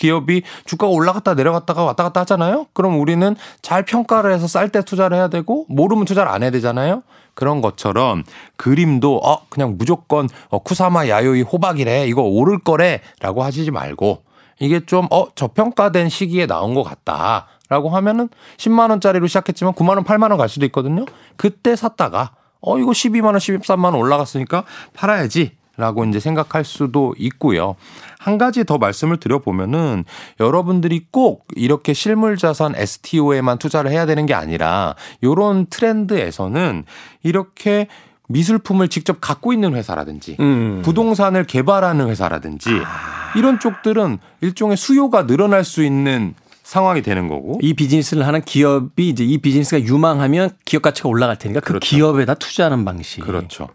기업이 0.00 0.42
주가가 0.64 0.90
올라갔다 0.92 1.34
내려갔다가 1.34 1.84
왔다 1.84 2.02
갔다 2.02 2.20
하잖아요. 2.22 2.66
그럼 2.72 2.98
우리는 2.98 3.36
잘 3.62 3.84
평가를 3.84 4.32
해서 4.32 4.48
쌀 4.48 4.70
때 4.70 4.82
투자를 4.82 5.16
해야 5.16 5.28
되고 5.28 5.66
모르면 5.68 6.06
투자를 6.06 6.32
안 6.32 6.42
해야 6.42 6.50
되잖아요. 6.50 7.02
그런 7.34 7.60
것처럼 7.60 8.24
그림도 8.56 9.18
어 9.18 9.42
그냥 9.48 9.76
무조건 9.78 10.28
어 10.48 10.58
쿠사마 10.58 11.08
야요이 11.08 11.42
호박이래 11.42 12.06
이거 12.06 12.22
오를 12.22 12.58
거래라고 12.58 13.44
하시지 13.44 13.70
말고 13.70 14.24
이게 14.58 14.80
좀 14.84 15.06
어 15.10 15.28
저평가된 15.34 16.08
시기에 16.08 16.46
나온 16.46 16.74
것 16.74 16.82
같다. 16.82 17.46
라고 17.68 17.88
하면은 17.90 18.28
10만 18.56 18.90
원짜리로 18.90 19.26
시작했지만 19.28 19.74
9만 19.74 19.90
원, 19.90 20.04
8만 20.04 20.30
원 20.30 20.38
갈 20.38 20.48
수도 20.48 20.66
있거든요. 20.66 21.04
그때 21.36 21.76
샀다가 21.76 22.32
어 22.60 22.78
이거 22.78 22.90
12만 22.90 23.26
원, 23.26 23.36
13만 23.36 23.84
원 23.84 23.94
올라갔으니까 23.96 24.64
팔아야지. 24.94 25.52
라고 25.76 26.04
이제 26.04 26.20
생각할 26.20 26.64
수도 26.64 27.14
있고요. 27.18 27.76
한 28.18 28.36
가지 28.36 28.64
더 28.64 28.76
말씀을 28.76 29.16
드려보면은 29.16 30.04
여러분들이 30.38 31.06
꼭 31.10 31.46
이렇게 31.56 31.94
실물 31.94 32.36
자산 32.36 32.74
STO에만 32.76 33.58
투자를 33.58 33.90
해야 33.90 34.04
되는 34.04 34.26
게 34.26 34.34
아니라 34.34 34.94
요런 35.22 35.66
트렌드에서는 35.70 36.84
이렇게 37.22 37.88
미술품을 38.28 38.88
직접 38.88 39.18
갖고 39.20 39.52
있는 39.52 39.74
회사라든지 39.74 40.36
음. 40.40 40.82
부동산을 40.84 41.44
개발하는 41.44 42.08
회사라든지 42.08 42.70
아. 42.84 43.32
이런 43.36 43.58
쪽들은 43.58 44.18
일종의 44.40 44.76
수요가 44.76 45.26
늘어날 45.26 45.64
수 45.64 45.82
있는 45.82 46.34
상황이 46.62 47.02
되는 47.02 47.26
거고 47.26 47.58
이 47.62 47.74
비즈니스를 47.74 48.26
하는 48.26 48.42
기업이 48.42 49.08
이제 49.08 49.24
이 49.24 49.38
비즈니스가 49.38 49.82
유망하면 49.82 50.50
기업 50.64 50.82
가치가 50.82 51.08
올라갈 51.08 51.36
테니까 51.36 51.60
그 51.60 51.68
그렇죠. 51.68 51.84
기업에다 51.84 52.34
투자하는 52.34 52.84
방식. 52.84 53.22
그렇죠. 53.22 53.68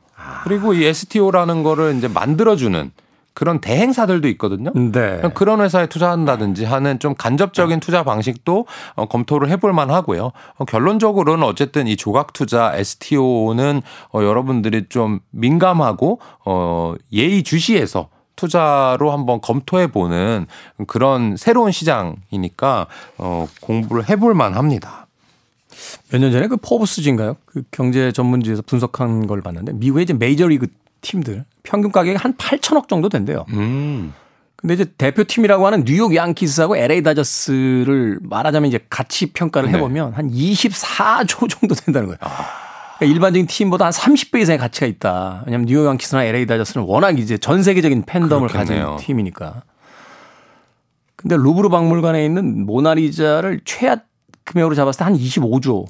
그리고 0.44 0.74
이 0.74 0.86
STO라는 0.86 1.64
거를 1.64 1.96
이제 1.96 2.08
만들어주는 2.08 2.92
그런 3.36 3.60
대행사들도 3.60 4.30
있거든요. 4.30 4.72
네. 4.74 5.22
그런 5.34 5.60
회사에 5.60 5.88
투자한다든지 5.88 6.64
하는 6.64 7.00
좀 7.00 7.14
간접적인 7.16 7.82
투자 7.82 8.04
방식도 8.04 8.66
어, 8.96 9.06
검토를 9.08 9.50
해볼 9.50 9.74
만하고요. 9.74 10.32
어, 10.56 10.66
결론적으로는 10.66 11.44
어쨌든 11.44 11.86
이 11.86 11.98
조각 11.98 12.32
투자 12.32 12.74
STO는 12.74 13.82
어, 14.14 14.24
여러분들이 14.24 14.86
좀 14.88 15.20
민감하고 15.32 16.20
어, 16.46 16.94
예의 17.12 17.44
주시해서 17.44 18.08
투자로 18.38 19.12
한번 19.12 19.42
검토해 19.42 19.88
보는 19.88 20.48
그런 20.88 21.36
새로운 21.38 21.72
시장이니까 21.72 22.88
어, 23.18 23.48
공부를 23.62 24.08
해볼 24.10 24.34
만합니다. 24.34 25.05
몇 26.12 26.20
년 26.22 26.32
전에 26.32 26.48
그 26.48 26.58
포브스지인가요? 26.58 27.36
그 27.46 27.64
경제 27.72 28.12
전문지에서 28.12 28.62
분석한 28.64 29.28
걸 29.28 29.42
봤는데 29.42 29.74
미국의 29.74 30.04
이제 30.04 30.14
메이저리그 30.14 30.68
팀들 31.02 31.46
평균 31.64 31.92
가격이 31.92 32.18
한 32.18 32.34
8천억 32.36 32.88
정도 32.88 33.10
된대요. 33.10 33.46
음. 33.50 34.14
근데 34.56 34.74
이제 34.74 34.86
대표팀이라고 34.98 35.66
하는 35.68 35.84
뉴욕 35.86 36.16
양키스하고 36.16 36.78
LA 36.78 37.04
다저스를 37.04 38.20
말하자면 38.24 38.68
이제 38.70 38.80
가치 38.90 39.32
평가를 39.34 39.70
네. 39.72 39.78
해보면 39.78 40.12
네. 40.12 40.16
한 40.16 40.30
24조 40.32 41.50
정도 41.50 41.76
된다는 41.76 42.08
거예요. 42.08 42.18
아. 42.22 42.64
그러니까 42.98 43.14
일반적인 43.14 43.48
팀보다 43.48 43.86
한 43.86 43.92
30배 43.92 44.40
이상의 44.42 44.58
가치가 44.58 44.88
있다. 44.88 45.44
왜냐하면 45.46 45.68
뉴욕 45.68 45.86
양키스나 45.86 46.24
LA 46.24 46.46
다저스는 46.46 46.86
워낙 46.88 47.20
이제 47.20 47.38
전 47.38 47.62
세계적인 47.62 48.04
팬덤을 48.06 48.48
그렇겠네요. 48.48 48.92
가진 48.94 49.06
팀이니까. 49.06 49.64
근데 51.16 51.36
루브르 51.38 51.70
박물관에 51.70 52.24
있는 52.26 52.66
모나리자를 52.66 53.62
최하 53.66 53.98
금액으로 54.46 54.76
잡았을 54.76 54.98
때 55.00 55.04
한 55.06 55.16
25조 55.18 55.86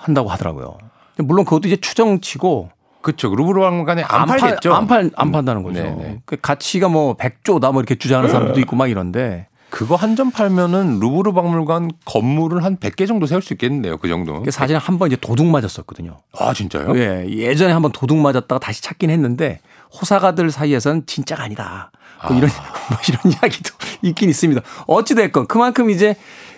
한다고 0.00 0.28
하더라고요. 0.30 0.78
물론 1.18 1.44
그것도 1.44 1.68
이제 1.68 1.76
추정치고 1.76 2.70
그렇죠. 3.00 3.34
루브르 3.34 3.60
박물관에 3.60 4.02
안, 4.02 4.22
안 4.22 4.26
팔겠죠. 4.26 4.74
안 4.74 4.86
팔, 4.86 5.10
안 5.16 5.32
판다는 5.32 5.62
거죠. 5.62 5.82
네그 5.82 6.38
가치가 6.42 6.88
뭐 6.88 7.16
100조다 7.16 7.72
뭐 7.72 7.80
이렇게 7.80 7.94
주장하는 7.94 8.30
사람들도 8.30 8.60
있고 8.60 8.76
막 8.76 8.88
이런데. 8.88 9.46
그거 9.68 9.96
한 9.96 10.14
점 10.16 10.30
팔면은 10.30 11.00
루브르 11.00 11.32
박물관 11.32 11.90
건물을 12.04 12.62
한 12.64 12.76
100개 12.78 13.06
정도 13.06 13.26
세울 13.26 13.42
수 13.42 13.52
있겠는데요. 13.54 13.98
그 13.98 14.08
정도. 14.08 14.42
사실은 14.50 14.80
한번 14.80 15.08
이제 15.08 15.16
도둑 15.20 15.46
맞았었거든요. 15.46 16.18
아, 16.38 16.52
진짜요? 16.54 16.96
예. 16.96 17.26
예전에 17.28 17.72
한 17.72 17.82
번 17.82 17.90
도둑 17.92 18.16
맞았다가 18.18 18.58
다시 18.60 18.80
찾긴 18.82 19.10
했는데 19.10 19.60
호사가들 20.00 20.50
사이에서는 20.50 21.06
진짜가 21.06 21.42
아니다. 21.42 21.90
뭐 22.28 22.36
이런, 22.38 22.48
아. 22.50 22.54
뭐 22.90 22.98
이런 23.08 23.32
이야기도 23.32 23.70
있긴 24.02 24.30
있습니다. 24.30 24.62
어찌 24.86 25.14
됐건 25.14 25.46
그만큼 25.48 25.90
이제 25.90 26.14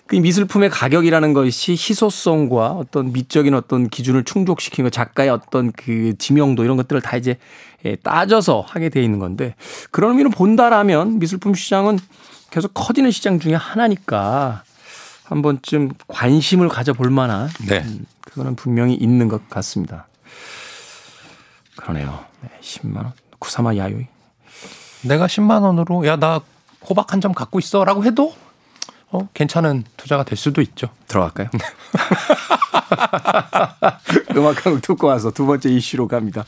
그 0.09 0.17
미술품의 0.17 0.71
가격이라는 0.71 1.33
것이 1.35 1.73
희소성과 1.73 2.71
어떤 2.73 3.13
미적인 3.13 3.55
어떤 3.55 3.89
기준을 3.89 4.25
충족시킨 4.25 4.85
것, 4.85 4.91
작가의 4.91 5.29
어떤 5.29 5.71
그 5.73 6.15
지명도 6.19 6.65
이런 6.65 6.77
것들을 6.79 7.01
다 7.03 7.17
이제 7.17 7.39
예, 7.85 7.95
따져서 7.97 8.65
하게 8.67 8.89
돼 8.89 9.03
있는 9.05 9.19
건데 9.19 9.55
그런 9.91 10.13
의미로 10.13 10.31
본다라면 10.31 11.19
미술품 11.19 11.55
시장은 11.55 11.99
계속 12.51 12.73
커지는 12.75 13.11
시장 13.11 13.39
중에 13.39 13.55
하나니까 13.55 14.63
한 15.25 15.43
번쯤 15.43 15.91
관심을 16.09 16.69
가져볼 16.71 17.11
만한 17.11 17.51
네. 17.69 17.81
음, 17.85 18.07
그거는 18.23 18.57
분명히 18.57 18.95
있는 18.95 19.29
것 19.29 19.49
같습니다. 19.51 20.09
그러네요. 21.77 22.25
네, 22.41 22.49
10만 22.63 22.97
원. 22.97 23.13
구사마 23.39 23.77
야요이. 23.77 24.07
내가 25.03 25.27
10만 25.27 25.63
원으로 25.63 26.07
야 26.07 26.17
나 26.17 26.41
호박 26.89 27.13
한 27.13 27.21
점 27.21 27.35
갖고 27.35 27.59
있어라고 27.59 28.05
해도 28.05 28.35
어, 29.11 29.29
괜찮은 29.33 29.85
투자가 29.97 30.25
될 30.25 30.37
수도 30.37 30.61
있죠. 30.61 30.89
들어갈까요? 31.07 31.49
음악 34.37 34.65
한곡 34.65 34.83
듣고 34.83 35.07
와서 35.07 35.31
두 35.31 35.47
번째 35.47 35.71
이슈로 35.71 36.09
갑니다. 36.09 36.45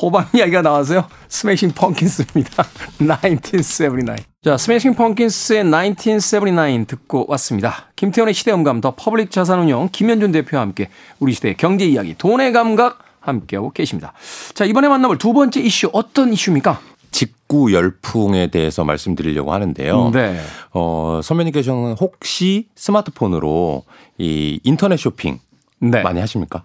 호박 0.00 0.32
이야기가 0.34 0.62
나와서요. 0.62 1.08
스매싱 1.28 1.72
펑킨스입니다. 1.72 2.64
1979. 2.98 4.14
자, 4.44 4.56
스매싱 4.56 4.94
펑킨스의 4.94 5.64
1979 5.64 6.86
듣고 6.86 7.26
왔습니다. 7.28 7.86
김태훈의 7.96 8.34
시대음감 8.34 8.80
더 8.80 8.94
퍼블릭 8.94 9.30
자산운용 9.30 9.88
김현준 9.90 10.32
대표와 10.32 10.62
함께 10.62 10.90
우리 11.18 11.32
시대의 11.32 11.56
경제 11.56 11.84
이야기 11.84 12.14
돈의 12.16 12.52
감각 12.52 13.00
함께하고 13.20 13.72
계십니다. 13.72 14.12
자, 14.54 14.64
이번에 14.64 14.88
만나볼 14.88 15.18
두 15.18 15.32
번째 15.32 15.60
이슈 15.60 15.90
어떤 15.92 16.32
이슈입니까? 16.32 16.80
직구 17.14 17.72
열풍에 17.72 18.48
대해서 18.48 18.82
말씀드리려고 18.82 19.52
하는데요. 19.52 20.10
네. 20.12 20.40
어, 20.72 21.20
선배님께서는 21.22 21.92
혹시 21.92 22.68
스마트폰으로 22.74 23.84
이 24.18 24.58
인터넷 24.64 24.96
쇼핑 24.96 25.38
네. 25.78 26.02
많이 26.02 26.18
하십니까? 26.18 26.64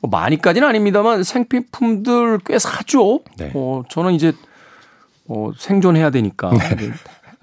뭐 0.00 0.08
많이까지는 0.08 0.68
아닙니다만 0.68 1.24
생필품들 1.24 2.38
꽤 2.46 2.60
사죠. 2.60 3.22
네. 3.38 3.50
어, 3.56 3.82
저는 3.88 4.14
이제 4.14 4.32
어, 5.26 5.50
생존해야 5.58 6.10
되니까 6.10 6.50
네. 6.50 6.92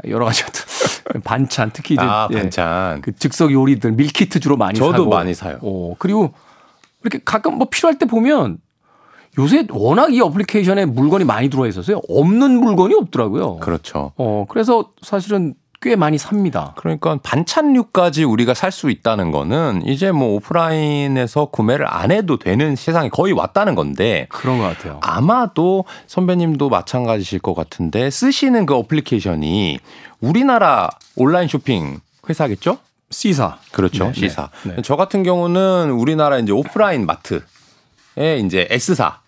여러 0.10 0.24
가지 0.24 0.44
반찬 1.26 1.72
특히 1.74 1.96
이제 1.96 2.04
아, 2.06 2.30
예, 2.32 2.38
반찬 2.38 3.02
그 3.02 3.14
즉석 3.14 3.52
요리들 3.52 3.92
밀키트 3.92 4.40
주로 4.40 4.56
많이 4.56 4.80
저도 4.80 4.92
사고. 4.92 5.04
저도 5.04 5.10
많이 5.10 5.34
사요. 5.34 5.60
어, 5.62 5.94
그리고 6.00 6.34
이렇게 7.04 7.20
가끔 7.26 7.58
뭐 7.58 7.68
필요할 7.70 8.00
때 8.00 8.06
보면 8.06 8.60
요새 9.38 9.66
워낙 9.70 10.14
이 10.14 10.22
어플리케이션에 10.22 10.86
물건이 10.86 11.26
많이 11.26 11.50
들어와 11.50 11.68
있어서요. 11.68 12.02
없는 12.10 12.60
물건이 12.60 12.94
없더라고요. 12.96 13.58
그렇죠. 13.58 14.12
어, 14.18 14.46
그래서 14.50 14.90
사실은 15.02 15.56
꽤 15.82 15.96
많이 15.96 16.18
삽니다. 16.18 16.74
그러니까 16.78 17.20
반찬류까지 17.22 18.24
우리가 18.24 18.54
살 18.54 18.72
수 18.72 18.90
있다는 18.90 19.32
거는 19.32 19.84
이제 19.86 20.12
뭐 20.12 20.36
오프라인에서 20.36 21.46
구매를 21.46 21.86
안 21.88 22.12
해도 22.12 22.38
되는 22.38 22.76
세상이 22.76 23.10
거의 23.10 23.34
왔다는 23.34 23.76
건데 23.76 24.26
그런 24.30 24.58
것 24.58 24.64
같아요. 24.64 25.00
아마도 25.04 25.86
선배님도 26.08 26.70
마찬가지실 26.70 27.40
것 27.40 27.54
같은데 27.54 28.10
쓰시는 28.10 28.66
그 28.66 28.74
어플리케이션이 28.76 29.80
우리나라 30.22 30.90
온라인 31.16 31.48
쇼핑 31.48 32.00
회사겠죠? 32.28 32.80
C사. 33.12 33.58
그렇죠. 33.72 34.06
네, 34.06 34.14
C사. 34.14 34.50
네, 34.64 34.76
네. 34.78 34.82
저 34.82 34.96
같은 34.96 35.22
경우는 35.24 35.92
우리나라 35.92 36.40
이제 36.40 36.52
오프라인 36.52 37.06
마트 37.06 37.44
에 38.18 38.40
이제 38.40 38.68
S사 38.72 39.20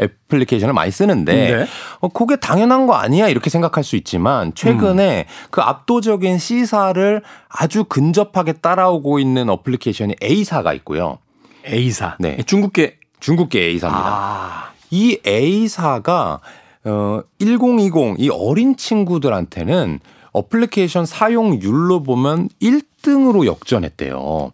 애플리케이션을 0.00 0.74
많이 0.74 0.90
쓰는데 0.90 1.32
네. 1.32 1.66
어, 2.00 2.08
그게 2.08 2.36
당연한 2.36 2.86
거 2.86 2.94
아니야 2.94 3.28
이렇게 3.28 3.50
생각할 3.50 3.84
수 3.84 3.96
있지만 3.96 4.54
최근에 4.54 5.26
음. 5.28 5.48
그 5.50 5.60
압도적인 5.60 6.38
C사를 6.38 7.22
아주 7.48 7.84
근접하게 7.84 8.54
따라오고 8.54 9.18
있는 9.18 9.48
어플리케이션이 9.50 10.16
A사가 10.22 10.72
있고요. 10.74 11.18
A사. 11.66 12.16
네. 12.18 12.38
중국계 12.44 12.98
중국계 13.20 13.60
A사입니다. 13.60 14.08
아. 14.08 14.70
이 14.90 15.18
A사가 15.26 16.40
어 16.84 17.20
1020 17.38 18.16
이 18.18 18.30
어린 18.30 18.76
친구들한테는 18.76 20.00
어플리케이션 20.32 21.06
사용률로 21.06 22.02
보면 22.02 22.48
1등으로 22.62 23.46
역전했대요. 23.46 24.52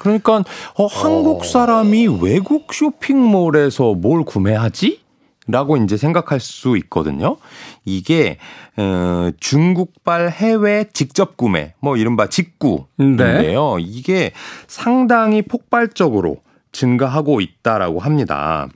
그러니까 0.00 0.42
어, 0.76 0.86
한국 0.86 1.44
사람이 1.44 2.08
외국 2.22 2.72
쇼핑몰에서 2.72 3.94
뭘 3.94 4.24
구매하지? 4.24 5.00
라고 5.46 5.76
이제 5.76 5.96
생각할 5.96 6.38
수 6.38 6.76
있거든요. 6.78 7.36
이게 7.84 8.38
어, 8.76 9.30
중국발 9.40 10.30
해외 10.30 10.86
직접 10.92 11.36
구매, 11.36 11.74
뭐 11.80 11.96
이른바 11.96 12.28
직구인데요. 12.28 13.76
네. 13.76 13.82
이게 13.82 14.32
상당히 14.68 15.42
폭발적으로 15.42 16.38
증가하고 16.72 17.40
있다라고 17.40 17.98
합니다. 17.98 18.68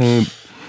에, 0.00 0.22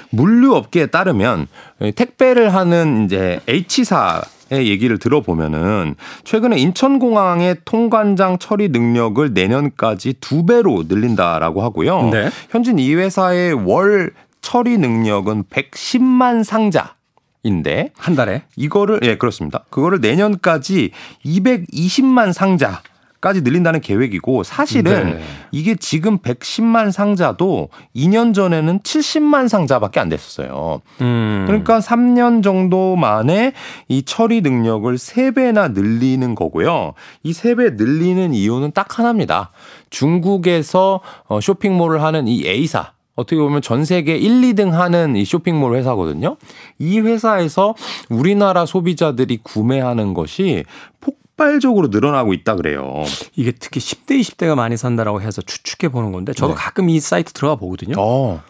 물류 0.10 0.56
업계에 0.56 0.88
따르면 0.88 1.48
택배를 1.96 2.54
하는 2.54 3.06
이제 3.06 3.40
H사 3.48 4.22
얘기를 4.52 4.98
들어보면은 5.00 5.96
최근에 6.24 6.58
인천공항의 6.58 7.58
통관장 7.66 8.38
처리 8.40 8.70
능력을 8.70 9.34
내년까지 9.34 10.16
두 10.20 10.46
배로 10.46 10.84
늘린다라고 10.88 11.62
하고요. 11.64 12.10
네. 12.10 12.30
현진 12.50 12.80
이 12.80 12.94
회사의 12.94 13.54
월 13.54 14.12
처리 14.42 14.78
능력은 14.78 15.46
110만 15.46 16.44
상자 16.44 16.96
인데 17.44 17.92
한 17.98 18.16
달에 18.16 18.44
이거를 18.56 19.00
예 19.04 19.18
그렇습니다. 19.18 19.66
그거를 19.70 20.00
내년까지 20.00 20.92
220만 21.26 22.32
상자 22.34 22.82
까지 23.24 23.40
늘린다는 23.40 23.80
계획이고 23.80 24.44
사실은 24.44 25.12
네. 25.12 25.24
이게 25.54 25.76
지금 25.76 26.18
110만 26.18 26.92
상자도 26.92 27.70
2년 27.96 28.34
전에는 28.34 28.80
70만 28.80 29.48
상자밖에 29.48 30.02
안 30.02 30.10
됐었어요. 30.10 30.82
음. 31.00 31.46
그러니까 31.48 31.80
3년 31.80 32.44
정도 32.44 32.98
만에 32.98 33.54
이 33.88 34.04
처리 34.04 34.42
능력을 34.42 34.94
3배나 34.94 35.72
늘리는 35.72 36.36
거고요. 36.36 36.96
이 37.24 37.32
3배 37.32 37.76
늘리는 37.76 38.34
이유는 38.34 38.74
딱 38.74 39.00
하나입니다. 39.00 39.52
중국에서 39.90 41.00
어, 41.28 41.40
쇼핑몰을 41.40 42.04
하는 42.04 42.28
이 42.28 42.46
A사 42.46 42.92
어떻게 43.16 43.38
보면 43.38 43.62
전 43.62 43.86
세계 43.86 44.18
1, 44.18 44.42
2등 44.42 44.72
하는 44.72 45.16
이 45.16 45.24
쇼핑몰 45.24 45.78
회사거든요. 45.78 46.36
이 46.78 47.00
회사에서 47.00 47.74
우리나라 48.10 48.66
소비자들이 48.66 49.40
구매하는 49.44 50.14
것이 50.14 50.66
폭 51.00 51.23
폭발적으로 51.36 51.88
늘어나고 51.88 52.34
있다 52.34 52.56
그래요. 52.56 53.04
이게 53.36 53.52
특히 53.52 53.80
10대, 53.80 54.20
20대가 54.22 54.56
많이 54.56 54.78
산다라고 54.78 55.22
해서 55.22 55.42
추측해 55.42 55.92
보는 55.92 56.12
건데 56.12 56.34
저도 56.34 56.54
네. 56.54 56.60
가끔 56.60 56.90
이 56.90 57.00
사이트 57.00 57.34
들어가 57.34 57.56
보거든요. 57.56 57.96
어. 57.98 58.42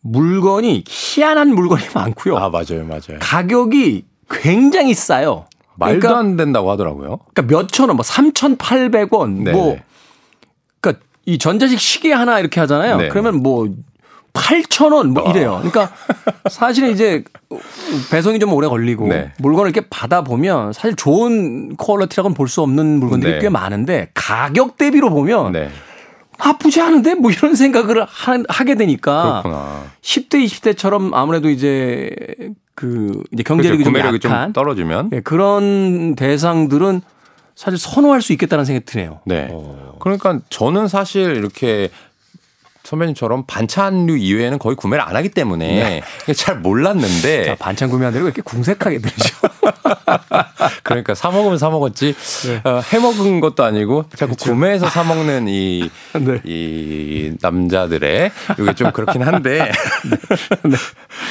물건이 0.00 0.84
희한한 0.86 1.54
물건이 1.54 1.82
많고요. 1.94 2.36
아, 2.36 2.48
맞아요. 2.48 2.84
맞아요. 2.86 3.18
가격이 3.20 4.04
굉장히 4.30 4.94
싸요. 4.94 5.46
말도 5.76 6.00
그러니까, 6.00 6.18
안 6.18 6.36
된다고 6.36 6.70
하더라고요. 6.70 7.18
그러니까 7.32 7.56
몇천 7.56 7.88
원, 7.88 7.96
뭐 7.96 8.04
3,800원, 8.04 9.42
네. 9.44 9.52
뭐 9.52 9.78
그러니까 10.80 11.04
이 11.24 11.38
전자식 11.38 11.80
시계 11.80 12.12
하나 12.12 12.38
이렇게 12.40 12.60
하잖아요. 12.60 12.96
네. 12.96 13.08
그러면 13.08 13.42
뭐 13.42 13.68
8,000원 14.32 15.08
뭐 15.08 15.30
이래요. 15.30 15.60
그러니까 15.62 15.90
사실은 16.50 16.90
이제 16.90 17.22
배송이 18.10 18.38
좀 18.38 18.52
오래 18.52 18.66
걸리고 18.68 19.08
네. 19.08 19.32
물건을 19.38 19.70
이렇게 19.70 19.86
받아보면 19.88 20.72
사실 20.72 20.94
좋은 20.96 21.76
퀄리티라고는 21.76 22.34
볼 22.34 22.48
수 22.48 22.62
없는 22.62 22.98
물건들이 23.00 23.32
네. 23.34 23.38
꽤 23.40 23.48
많은데 23.48 24.08
가격 24.14 24.76
대비로 24.78 25.10
보면 25.10 25.52
네. 25.52 25.70
나쁘지 26.38 26.80
않은데 26.80 27.14
뭐 27.14 27.30
이런 27.30 27.54
생각을 27.54 28.04
하, 28.08 28.64
게 28.64 28.74
되니까 28.74 29.42
그렇구나. 29.42 29.82
10대 30.00 30.44
20대처럼 30.44 31.10
아무래도 31.14 31.48
이제 31.50 32.10
그 32.74 33.22
이제 33.32 33.42
경제력이 33.42 33.84
그렇죠. 33.84 34.00
좀 34.18 34.30
약한 34.32 34.46
좀 34.46 34.52
떨어지면 34.54 35.10
네, 35.10 35.20
그런 35.20 36.14
대상들은 36.16 37.02
사실 37.54 37.78
선호할 37.78 38.22
수 38.22 38.32
있겠다는 38.32 38.64
생각이 38.64 38.86
드네요. 38.86 39.20
네. 39.26 39.48
어. 39.52 39.94
그러니까 40.00 40.40
저는 40.48 40.88
사실 40.88 41.36
이렇게 41.36 41.90
선배님처럼 42.84 43.44
반찬류 43.46 44.16
이외에는 44.16 44.58
거의 44.58 44.76
구매를 44.76 45.04
안 45.04 45.16
하기 45.16 45.30
때문에 45.30 46.02
네. 46.26 46.32
잘 46.34 46.58
몰랐는데 46.58 47.44
자, 47.44 47.54
반찬 47.56 47.90
구매하는 47.90 48.20
거 48.20 48.26
이렇게 48.26 48.42
궁색하게 48.42 48.98
들으죠. 48.98 49.36
그러니까 50.82 51.14
사 51.14 51.30
먹으면 51.30 51.58
사 51.58 51.70
먹었지 51.70 52.14
네. 52.46 52.60
어, 52.64 52.80
해 52.92 52.98
먹은 52.98 53.40
것도 53.40 53.64
아니고 53.64 54.04
자꾸 54.16 54.34
그렇죠. 54.34 54.50
구매해서 54.50 54.88
사 54.88 55.04
먹는 55.04 55.46
이, 55.48 55.90
네. 56.18 56.40
이 56.44 57.36
남자들의 57.40 58.30
이게 58.58 58.74
좀 58.74 58.90
그렇긴 58.92 59.22
한데 59.22 59.70
네. 60.10 60.70
네. 60.70 60.76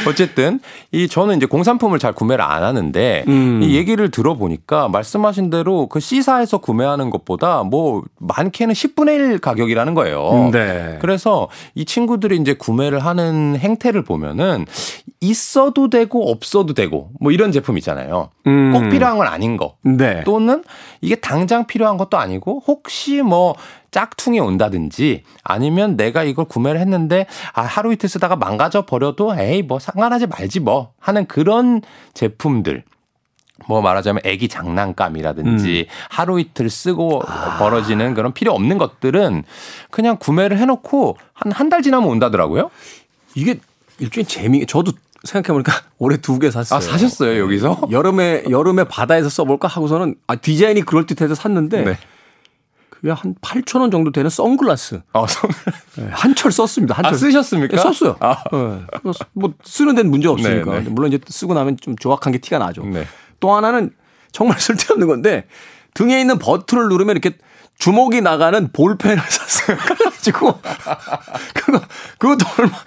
어쨌든 0.07 0.59
이 0.91 1.07
저는 1.07 1.37
이제 1.37 1.45
공산품을 1.45 1.99
잘 1.99 2.13
구매를 2.13 2.43
안 2.43 2.63
하는데 2.63 3.25
음. 3.27 3.61
이 3.63 3.75
얘기를 3.75 4.09
들어보니까 4.09 4.87
말씀하신 4.87 5.49
대로 5.49 5.87
그 5.87 5.99
C사에서 5.99 6.59
구매하는 6.59 7.09
것보다 7.09 7.63
뭐 7.63 8.03
많게는 8.19 8.73
10분의 8.73 9.31
1 9.31 9.39
가격이라는 9.39 9.93
거예요. 9.93 10.49
네. 10.51 10.97
그래서 11.41 11.49
이 11.75 11.85
친구들이 11.85 12.37
이제 12.37 12.53
구매를 12.53 12.99
하는 12.99 13.57
행태를 13.57 14.03
보면은 14.03 14.65
있어도 15.19 15.89
되고 15.89 16.29
없어도 16.29 16.73
되고 16.73 17.09
뭐 17.19 17.31
이런 17.31 17.51
제품 17.51 17.77
있잖아요. 17.77 18.29
음. 18.47 18.73
꼭 18.73 18.89
필요한 18.89 19.17
건 19.17 19.27
아닌 19.27 19.57
거. 19.57 19.75
네. 19.83 20.23
또는 20.23 20.63
이게 20.99 21.15
당장 21.15 21.65
필요한 21.65 21.97
것도 21.97 22.17
아니고 22.17 22.63
혹시 22.67 23.21
뭐 23.21 23.55
짝퉁이 23.91 24.39
온다든지 24.39 25.23
아니면 25.43 25.97
내가 25.97 26.23
이걸 26.23 26.45
구매를 26.45 26.79
했는데 26.79 27.25
아 27.53 27.61
하루 27.61 27.91
이틀 27.93 28.07
쓰다가 28.09 28.35
망가져 28.35 28.85
버려도 28.85 29.35
에이 29.37 29.63
뭐 29.63 29.79
상관하지 29.79 30.27
말지 30.27 30.59
뭐 30.59 30.93
하는 30.99 31.25
그런 31.25 31.81
제품들 32.13 32.83
뭐 33.67 33.81
말하자면 33.81 34.21
애기 34.25 34.47
장난감이라든지 34.47 35.87
음. 35.87 35.93
하루 36.09 36.39
이틀 36.39 36.69
쓰고 36.69 37.21
아. 37.27 37.57
벌어지는 37.57 38.13
그런 38.13 38.33
필요 38.33 38.53
없는 38.53 38.77
것들은 38.77 39.43
그냥 39.89 40.17
구매를 40.19 40.57
해놓고 40.57 41.17
한 41.41 41.51
한 41.51 41.69
달 41.69 41.81
지나면 41.81 42.07
온다더라고요. 42.09 42.69
이게 43.35 43.59
일종의 43.99 44.25
재미. 44.25 44.65
저도 44.65 44.91
생각해보니까 45.23 45.71
올해 45.99 46.17
두 46.17 46.39
개 46.39 46.49
샀어요. 46.51 46.77
아 46.77 46.81
사셨어요 46.81 47.39
여기서? 47.43 47.87
여름에 47.91 48.43
여름에 48.49 48.85
바다에서 48.85 49.29
써볼까 49.29 49.67
하고서는 49.67 50.15
아 50.27 50.35
디자인이 50.35 50.81
그럴 50.83 51.05
듯해서 51.05 51.35
샀는데 51.35 51.83
네. 51.83 51.97
그게 52.89 53.11
한 53.11 53.35
8천 53.41 53.81
원 53.81 53.89
정도 53.91 54.11
되는 54.11 54.29
선글라스. 54.29 55.01
아, 55.13 55.25
선... 55.27 55.49
네, 55.97 56.07
한철 56.11 56.51
썼습니다. 56.51 56.93
한철 56.95 57.13
아, 57.13 57.17
쓰셨습니까? 57.17 57.75
네, 57.77 57.81
썼어요. 57.81 58.15
아. 58.19 58.35
네. 58.51 58.81
뭐 59.33 59.53
쓰는 59.63 59.95
데는 59.95 60.11
문제 60.11 60.27
없으니까. 60.27 60.71
네, 60.73 60.81
네. 60.83 60.89
물론 60.89 61.11
이제 61.11 61.19
쓰고 61.27 61.53
나면 61.55 61.77
좀 61.81 61.95
조악한 61.97 62.31
게 62.33 62.37
티가 62.39 62.59
나죠. 62.59 62.83
네. 62.85 63.07
또 63.39 63.53
하나는 63.55 63.91
정말 64.31 64.57
쓸데없는 64.61 65.07
건데 65.07 65.45
등에 65.95 66.19
있는 66.21 66.37
버튼을 66.39 66.89
누르면 66.89 67.17
이렇게 67.17 67.37
주먹이 67.81 68.21
나가는 68.21 68.71
볼펜을 68.71 69.17
샀어요. 69.27 69.77
그래가지고 69.77 70.59
그거 71.55 71.81
그것도 72.19 72.45
얼마 72.59 72.77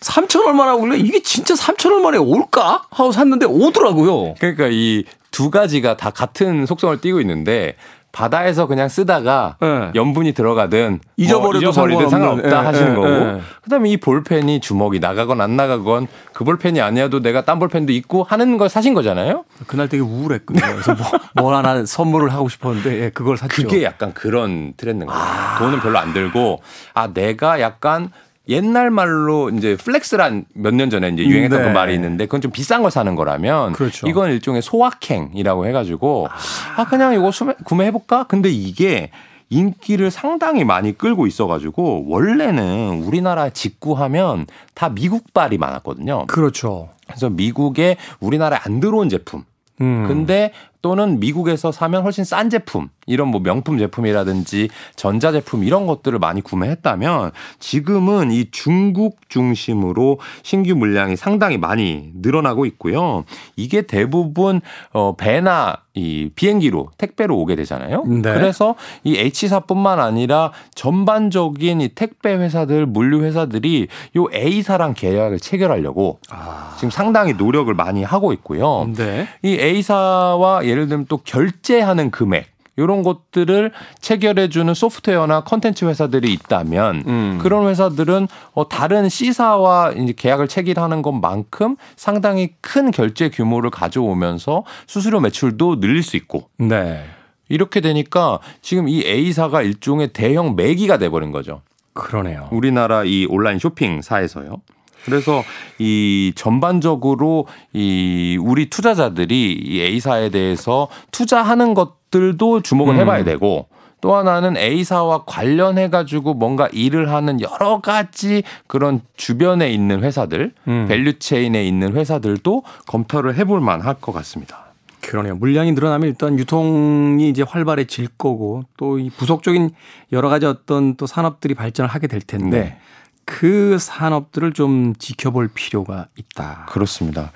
3천 0.00 0.46
얼마나 0.46 0.76
그래 0.76 0.98
이게 0.98 1.22
진짜 1.22 1.54
3천 1.54 1.90
얼마나 1.92 2.20
올까 2.20 2.84
하고 2.90 3.12
샀는데 3.12 3.46
오더라고요. 3.46 4.34
그러니까 4.38 4.68
이 4.70 5.04
두 5.36 5.50
가지가 5.50 5.98
다 5.98 6.08
같은 6.08 6.64
속성을 6.64 6.98
띠고 7.02 7.20
있는데 7.20 7.76
바다에서 8.16 8.66
그냥 8.66 8.88
쓰다가 8.88 9.56
네. 9.60 9.90
염분이 9.94 10.32
들어가든 10.32 11.00
잊어버려도, 11.18 11.60
뭐 11.60 11.70
잊어버리든 11.70 12.08
상관없다 12.08 12.48
네, 12.48 12.66
하시는 12.66 12.94
네, 12.94 12.96
거고 12.96 13.42
그다음에 13.62 13.90
이 13.90 13.98
볼펜이 13.98 14.60
조명이 14.60 15.00
나가건 15.00 15.42
안 15.42 15.54
나가건 15.54 16.06
그 16.32 16.42
볼펜이 16.42 16.80
아니어도 16.80 17.20
내가 17.20 17.44
딴 17.44 17.58
볼펜도 17.58 17.92
있고 17.92 18.22
하는 18.22 18.56
걸 18.56 18.70
사신 18.70 18.94
거잖아요. 18.94 19.44
그날 19.66 19.90
되게 19.90 20.02
우울했거든요. 20.02 20.64
그래서 20.66 20.94
뭐, 20.94 21.06
뭘 21.44 21.54
하나 21.54 21.84
선물을 21.84 22.32
하고 22.32 22.48
싶었는데 22.48 23.02
예, 23.02 23.10
그걸 23.10 23.36
샀죠. 23.36 23.54
그게 23.54 23.82
약간 23.82 24.14
그런 24.14 24.72
트렌드인 24.78 25.08
거예요. 25.08 25.22
아. 25.22 25.58
돈은 25.58 25.80
별로 25.80 25.98
안 25.98 26.14
들고 26.14 26.62
아 26.94 27.08
내가 27.12 27.60
약간 27.60 28.10
옛날 28.48 28.90
말로 28.90 29.50
이제 29.50 29.76
flex란 29.76 30.44
몇 30.54 30.74
년 30.74 30.90
전에 30.90 31.08
이제 31.08 31.24
유행했던 31.24 31.58
네. 31.62 31.68
그 31.68 31.72
말이 31.72 31.94
있는데 31.94 32.26
그건 32.26 32.40
좀 32.40 32.50
비싼 32.52 32.82
걸 32.82 32.90
사는 32.90 33.14
거라면 33.14 33.72
그렇죠. 33.72 34.06
이건 34.06 34.30
일종의 34.30 34.62
소확행이라고 34.62 35.66
해가지고 35.66 36.28
아, 36.30 36.80
아 36.80 36.84
그냥 36.86 37.14
이거 37.14 37.30
구매해 37.64 37.90
볼까? 37.90 38.24
근데 38.28 38.50
이게 38.50 39.10
인기를 39.48 40.10
상당히 40.10 40.64
많이 40.64 40.96
끌고 40.96 41.26
있어가지고 41.26 42.06
원래는 42.08 43.04
우리나라 43.04 43.48
직구하면 43.50 44.46
다 44.74 44.88
미국발이 44.88 45.56
많았거든요. 45.58 46.26
그렇죠. 46.26 46.88
그래서 47.06 47.30
미국에 47.30 47.96
우리나라에 48.20 48.58
안 48.64 48.80
들어온 48.80 49.08
제품. 49.08 49.44
음. 49.80 50.04
근데 50.08 50.52
또는 50.86 51.18
미국에서 51.18 51.72
사면 51.72 52.04
훨씬 52.04 52.22
싼 52.22 52.48
제품, 52.48 52.90
이런 53.06 53.26
뭐 53.26 53.40
명품 53.40 53.76
제품이라든지 53.76 54.68
전자 54.94 55.32
제품 55.32 55.64
이런 55.64 55.84
것들을 55.88 56.16
많이 56.20 56.42
구매했다면 56.42 57.32
지금은 57.58 58.30
이 58.30 58.52
중국 58.52 59.28
중심으로 59.28 60.20
신규 60.44 60.76
물량이 60.76 61.16
상당히 61.16 61.58
많이 61.58 62.12
늘어나고 62.14 62.66
있고요. 62.66 63.24
이게 63.56 63.82
대부분 63.82 64.60
어 64.92 65.16
배나 65.16 65.78
이 65.96 66.30
비행기로 66.34 66.90
택배로 66.98 67.38
오게 67.38 67.56
되잖아요. 67.56 68.04
네. 68.04 68.34
그래서 68.34 68.74
이 69.02 69.16
H사뿐만 69.16 69.98
아니라 69.98 70.52
전반적인 70.74 71.80
이 71.80 71.88
택배 71.88 72.34
회사들, 72.34 72.84
물류 72.84 73.24
회사들이 73.24 73.88
요 74.16 74.26
A사랑 74.32 74.92
계약을 74.92 75.40
체결하려고 75.40 76.18
아. 76.28 76.74
지금 76.76 76.90
상당히 76.90 77.32
노력을 77.32 77.72
많이 77.72 78.02
하고 78.04 78.34
있고요. 78.34 78.90
네. 78.94 79.26
이 79.42 79.58
A사와 79.58 80.66
예를 80.66 80.75
들면 80.84 81.06
또 81.08 81.16
결제하는 81.18 82.10
금액 82.10 82.56
이런 82.76 83.02
것들을 83.02 83.72
체결해주는 84.00 84.74
소프트웨어나 84.74 85.44
컨텐츠 85.44 85.86
회사들이 85.86 86.32
있다면 86.32 87.04
음. 87.06 87.38
그런 87.40 87.68
회사들은 87.68 88.28
어, 88.52 88.68
다른 88.68 89.08
C사와 89.08 89.92
이제 89.92 90.12
계약을 90.14 90.46
체결하는 90.48 91.02
것만큼 91.02 91.76
상당히 91.96 92.54
큰 92.60 92.90
결제 92.90 93.30
규모를 93.30 93.70
가져오면서 93.70 94.64
수수료 94.86 95.20
매출도 95.20 95.80
늘릴 95.80 96.02
수 96.02 96.16
있고. 96.16 96.50
네. 96.58 97.04
이렇게 97.48 97.80
되니까 97.80 98.40
지금 98.60 98.88
이 98.88 99.04
A사가 99.06 99.62
일종의 99.62 100.08
대형 100.08 100.56
매기가 100.56 100.98
돼버린 100.98 101.32
거죠. 101.32 101.62
그러네요. 101.94 102.48
우리나라 102.50 103.04
이 103.04 103.26
온라인 103.30 103.58
쇼핑사에서요. 103.58 104.60
그래서 105.06 105.42
이 105.78 106.32
전반적으로 106.36 107.46
이 107.72 108.38
우리 108.42 108.68
투자자들이 108.68 109.52
이 109.64 109.80
A사에 109.80 110.28
대해서 110.28 110.88
투자하는 111.12 111.72
것들도 111.74 112.60
주목을 112.60 112.94
음. 112.94 113.00
해봐야 113.00 113.24
되고 113.24 113.68
또 114.02 114.14
하나는 114.14 114.56
A사와 114.58 115.24
관련해 115.24 115.88
가지고 115.88 116.34
뭔가 116.34 116.68
일을 116.72 117.10
하는 117.10 117.40
여러 117.40 117.80
가지 117.80 118.42
그런 118.66 119.00
주변에 119.16 119.70
있는 119.72 120.02
회사들, 120.02 120.52
음. 120.68 120.86
밸류체인에 120.88 121.66
있는 121.66 121.94
회사들도 121.94 122.62
검토를 122.86 123.36
해볼 123.36 123.60
만할 123.60 123.94
것 123.94 124.12
같습니다. 124.12 124.66
그러네요. 125.00 125.36
물량이 125.36 125.72
늘어나면 125.72 126.08
일단 126.08 126.38
유통이 126.38 127.28
이제 127.28 127.42
활발해질 127.42 128.08
거고 128.18 128.64
또 128.76 128.98
이 128.98 129.08
부속적인 129.10 129.70
여러 130.12 130.28
가지 130.28 130.46
어떤 130.46 130.96
또 130.96 131.06
산업들이 131.06 131.54
발전을 131.54 131.88
하게 131.88 132.06
될 132.08 132.20
텐데 132.20 132.60
네. 132.60 132.78
그 133.26 133.76
산업들을 133.78 134.52
좀 134.54 134.94
지켜볼 134.98 135.48
필요가 135.48 136.06
있다. 136.16 136.64
그렇습니다. 136.70 137.32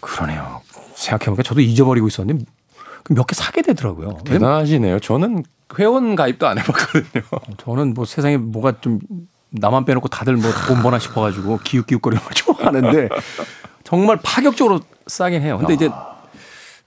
그러네요. 0.00 0.62
생각해보니까 0.94 1.42
저도 1.42 1.60
잊어버리고 1.60 2.06
있었는데 2.08 2.44
몇 3.10 3.26
개 3.26 3.34
사게 3.34 3.62
되더라고요. 3.62 4.18
대단하시네요. 4.24 5.00
저는 5.00 5.42
회원 5.78 6.14
가입도 6.16 6.46
안 6.46 6.58
해봤거든요. 6.58 7.24
저는 7.58 7.94
뭐 7.94 8.04
세상에 8.04 8.36
뭐가 8.36 8.80
좀 8.80 9.00
나만 9.50 9.84
빼놓고 9.84 10.08
다들 10.08 10.36
뭐 10.36 10.50
돈 10.66 10.82
버나 10.82 10.98
싶어가지고 10.98 11.58
기웃기웃거리는 11.64 12.22
걸 12.22 12.32
좋아하는데 12.32 13.08
정말 13.84 14.18
파격적으로 14.22 14.80
싸긴 15.08 15.42
해요. 15.42 15.58
근데 15.58 15.74
이제 15.74 15.90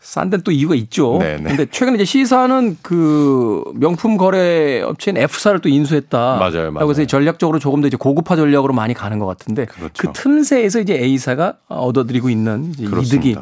싼 0.06 0.30
데는 0.30 0.44
또 0.44 0.52
이유가 0.52 0.76
있죠. 0.76 1.18
네네. 1.20 1.38
네. 1.38 1.50
근데 1.50 1.66
최근에 1.66 1.96
이제 1.96 2.06
시사는 2.06 2.78
그 2.84 3.64
명품 3.74 4.18
거래 4.18 4.82
업체인 4.82 5.18
F사를 5.18 5.60
또 5.62 5.68
인수했다. 5.68 6.18
맞아요, 6.38 6.72
맞아요. 6.72 6.86
그래서 6.88 7.06
전략적으로 7.06 7.58
조금 7.58 7.82
더 7.82 7.88
이제 7.88 7.98
고급화 7.98 8.36
전략으로 8.36 8.72
많이 8.74 8.94
가는 8.94 9.18
것 9.18 9.26
같은데 9.26 9.66
그렇죠. 9.66 9.94
그 9.98 10.14
틈새에서 10.14 10.80
이제 10.82 10.94
A사가 10.94 11.58
얻어들이고 11.70 12.30
있는 12.30 12.74
이득이 12.78 13.36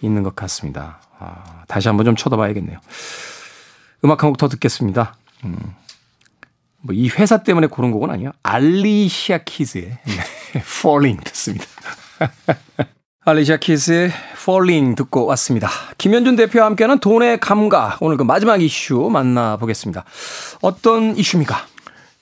있는 0.00 0.22
것 0.22 0.34
같습니다. 0.34 0.98
아, 1.18 1.62
다시 1.68 1.88
한번 1.88 2.06
좀 2.06 2.16
쳐다봐야겠네요. 2.16 2.78
음악 4.04 4.22
한 4.24 4.30
곡 4.30 4.38
더 4.38 4.48
듣겠습니다. 4.48 5.14
음. 5.44 5.56
뭐 6.84 6.94
이 6.96 7.08
회사 7.10 7.42
때문에 7.44 7.66
고른 7.68 7.90
곡은 7.92 8.10
아니에요. 8.10 8.32
알리시아 8.42 9.38
키즈의 9.44 9.98
Falling 10.56 11.22
듣습니다. 11.24 11.66
알리샤 13.24 13.58
키스의 13.58 14.10
Falling 14.32 14.96
듣고 14.96 15.26
왔습니다. 15.26 15.68
김현준 15.96 16.34
대표와 16.34 16.66
함께하는 16.66 16.98
돈의 16.98 17.38
감각. 17.38 17.98
오늘 18.02 18.16
그 18.16 18.24
마지막 18.24 18.60
이슈 18.60 19.08
만나보겠습니다. 19.12 20.04
어떤 20.60 21.16
이슈입니까? 21.16 21.56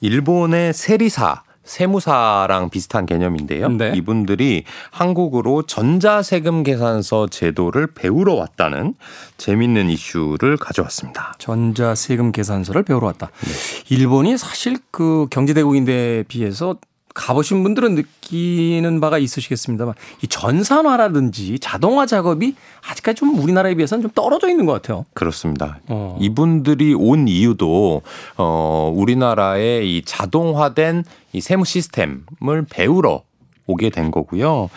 일본의 0.02 0.74
세리사. 0.74 1.42
세무사랑 1.64 2.68
비슷한 2.68 3.06
개념인데요. 3.06 3.68
네. 3.68 3.92
이분들이 3.94 4.64
한국으로 4.90 5.62
전자세금 5.62 6.64
계산서 6.64 7.28
제도를 7.28 7.86
배우러 7.94 8.34
왔다는 8.34 8.94
재밌는 9.36 9.88
이슈를 9.88 10.56
가져왔습니다. 10.56 11.34
전자세금 11.38 12.32
계산서를 12.32 12.82
배우러 12.82 13.06
왔다. 13.06 13.30
네. 13.40 13.94
일본이 13.96 14.36
사실 14.36 14.78
그 14.90 15.28
경제대국인데 15.30 16.24
비해서 16.28 16.76
가보신 17.14 17.62
분들은 17.62 17.94
느끼는 17.96 19.00
바가 19.00 19.18
있으시겠습니다만 19.18 19.94
이 20.22 20.28
전산화라든지 20.28 21.58
자동화 21.58 22.06
작업이 22.06 22.54
아직까지 22.88 23.16
좀 23.16 23.38
우리나라에 23.38 23.74
비해서는 23.74 24.02
좀 24.02 24.10
떨어져 24.14 24.48
있는 24.48 24.66
것 24.66 24.72
같아요. 24.72 25.04
그렇습니다. 25.14 25.80
어. 25.88 26.16
이분들이 26.20 26.94
온 26.94 27.28
이유도 27.28 28.02
어 28.36 28.92
우리나라의 28.94 29.96
이 29.96 30.02
자동화된 30.04 31.04
이 31.32 31.40
세무 31.40 31.64
시스템을 31.64 32.66
배우러 32.70 33.22
오게 33.66 33.90
된 33.90 34.10
거고요. 34.10 34.68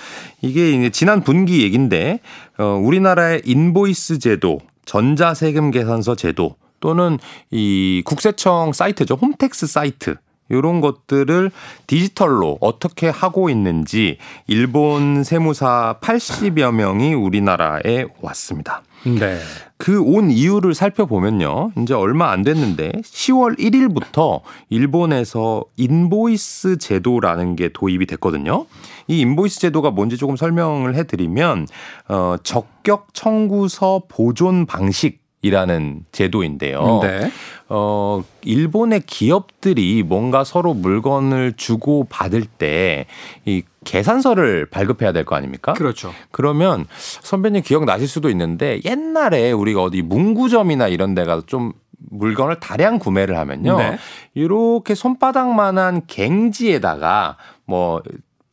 이게 0.42 0.72
이제 0.72 0.90
지난 0.90 1.24
분기 1.24 1.64
얘긴데 1.64 2.20
어 2.58 2.82
우리나라의 2.84 3.42
인보이스 3.46 4.20
제도, 4.20 4.60
전자세금 4.86 5.72
계산서 5.72 6.16
제도 6.16 6.56
또는 6.80 7.18
이 7.50 8.02
국세청 8.06 8.74
사이트죠. 8.74 9.16
홈택스 9.16 9.68
사이트 9.68 10.16
이런 10.54 10.82
것들을 10.82 11.52
디지털로 11.88 12.58
어떻게 12.62 13.10
하고 13.10 13.50
있는지 13.50 14.18
일본 14.48 15.24
세무사 15.24 15.98
80여 16.02 16.74
명이 16.74 17.14
우리나라에 17.14 18.06
왔습니다. 18.22 18.84
네. 19.06 19.38
그 19.78 20.10
온 20.10 20.32
이유를 20.32 20.74
살펴보면요. 20.74 21.72
이제 21.78 21.94
얼마 21.94 22.32
안 22.32 22.44
됐는데 22.44 22.94
10월 23.04 23.60
1일부터 23.60 24.42
일본에서 24.70 25.66
인보이스 25.76 26.78
제도라는 26.78 27.58
게 27.58 27.70
도입이 27.74 28.06
됐거든요. 28.06 28.66
이 29.08 29.20
인보이스 29.20 29.60
제도가 29.60 29.92
뭔지 29.92 30.18
조금 30.18 30.38
설명을 30.38 30.96
해드리면 30.96 31.68
어, 32.08 32.36
적격 32.44 33.14
청구서 33.14 34.04
보존 34.08 34.66
방식 34.66 35.23
이라는 35.44 36.06
제도인데요. 36.12 37.00
네. 37.04 37.30
어, 37.70 38.24
일본의 38.44 39.02
기업들이 39.06 40.02
뭔가 40.04 40.44
서로 40.44 40.74
물건을 40.74 41.54
주고 41.58 42.06
받을 42.10 42.44
때 42.46 43.06
이 43.46 43.62
계산서를 43.84 44.68
발급해야 44.68 45.12
될 45.12 45.26
거 45.26 45.36
아닙니까? 45.36 45.74
그렇죠. 45.74 46.14
그러면 46.32 46.86
선배님 46.98 47.62
기억나실 47.64 48.08
수도 48.08 48.30
있는데 48.30 48.80
옛날에 48.86 49.52
우리가 49.52 49.84
어디 49.84 50.02
문구점이나 50.02 50.88
이런 50.88 51.14
데가 51.16 51.42
좀 51.46 51.74
물건을 52.10 52.60
다량 52.62 53.00
구매를 53.00 53.38
하면요. 53.38 53.78
네. 53.78 53.98
이렇게 54.34 54.96
손바닥만한 54.96 56.04
갱지에다가 56.08 57.38
뭐 57.66 58.02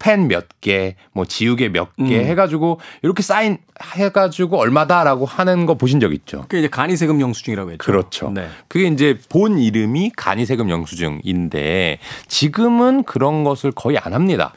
펜 0.01 0.27
몇 0.27 0.47
개, 0.61 0.97
뭐 1.13 1.25
지우개 1.25 1.69
몇개 1.69 1.93
음. 2.01 2.09
해가지고 2.09 2.81
이렇게 3.03 3.23
사인 3.23 3.59
해가지고 3.95 4.59
얼마다라고 4.59 5.27
하는 5.27 5.67
거 5.67 5.75
보신 5.75 6.01
적 6.01 6.13
있죠? 6.13 6.41
그게 6.43 6.59
이제 6.59 6.69
간이세금 6.69 7.21
영수증이라고 7.21 7.71
했죠. 7.73 7.85
그렇죠. 7.85 8.31
네. 8.35 8.49
그게 8.67 8.89
이제 8.89 9.19
본 9.29 9.59
이름이 9.59 10.13
간이세금 10.17 10.69
영수증인데 10.71 11.99
지금은 12.27 13.05
그런 13.05 13.45
것을 13.45 13.71
거의 13.71 13.99
안 13.99 14.13
합니다. 14.15 14.53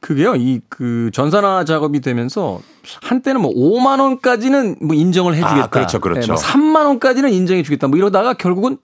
그게요, 0.00 0.34
이 0.36 0.60
그 0.68 1.10
전산화 1.12 1.64
작업이 1.64 2.00
되면서 2.00 2.60
한때는 3.02 3.40
뭐 3.40 3.52
5만 3.54 4.00
원까지는 4.00 4.76
뭐 4.82 4.96
인정을 4.96 5.34
해주겠다. 5.34 5.62
아, 5.62 5.66
그렇죠, 5.68 6.00
그렇죠. 6.00 6.20
네, 6.20 6.26
뭐 6.26 6.36
3만 6.36 6.86
원까지는 6.86 7.30
인정해주겠다. 7.32 7.86
뭐 7.86 7.96
이러다가 7.96 8.34
결국은 8.34 8.78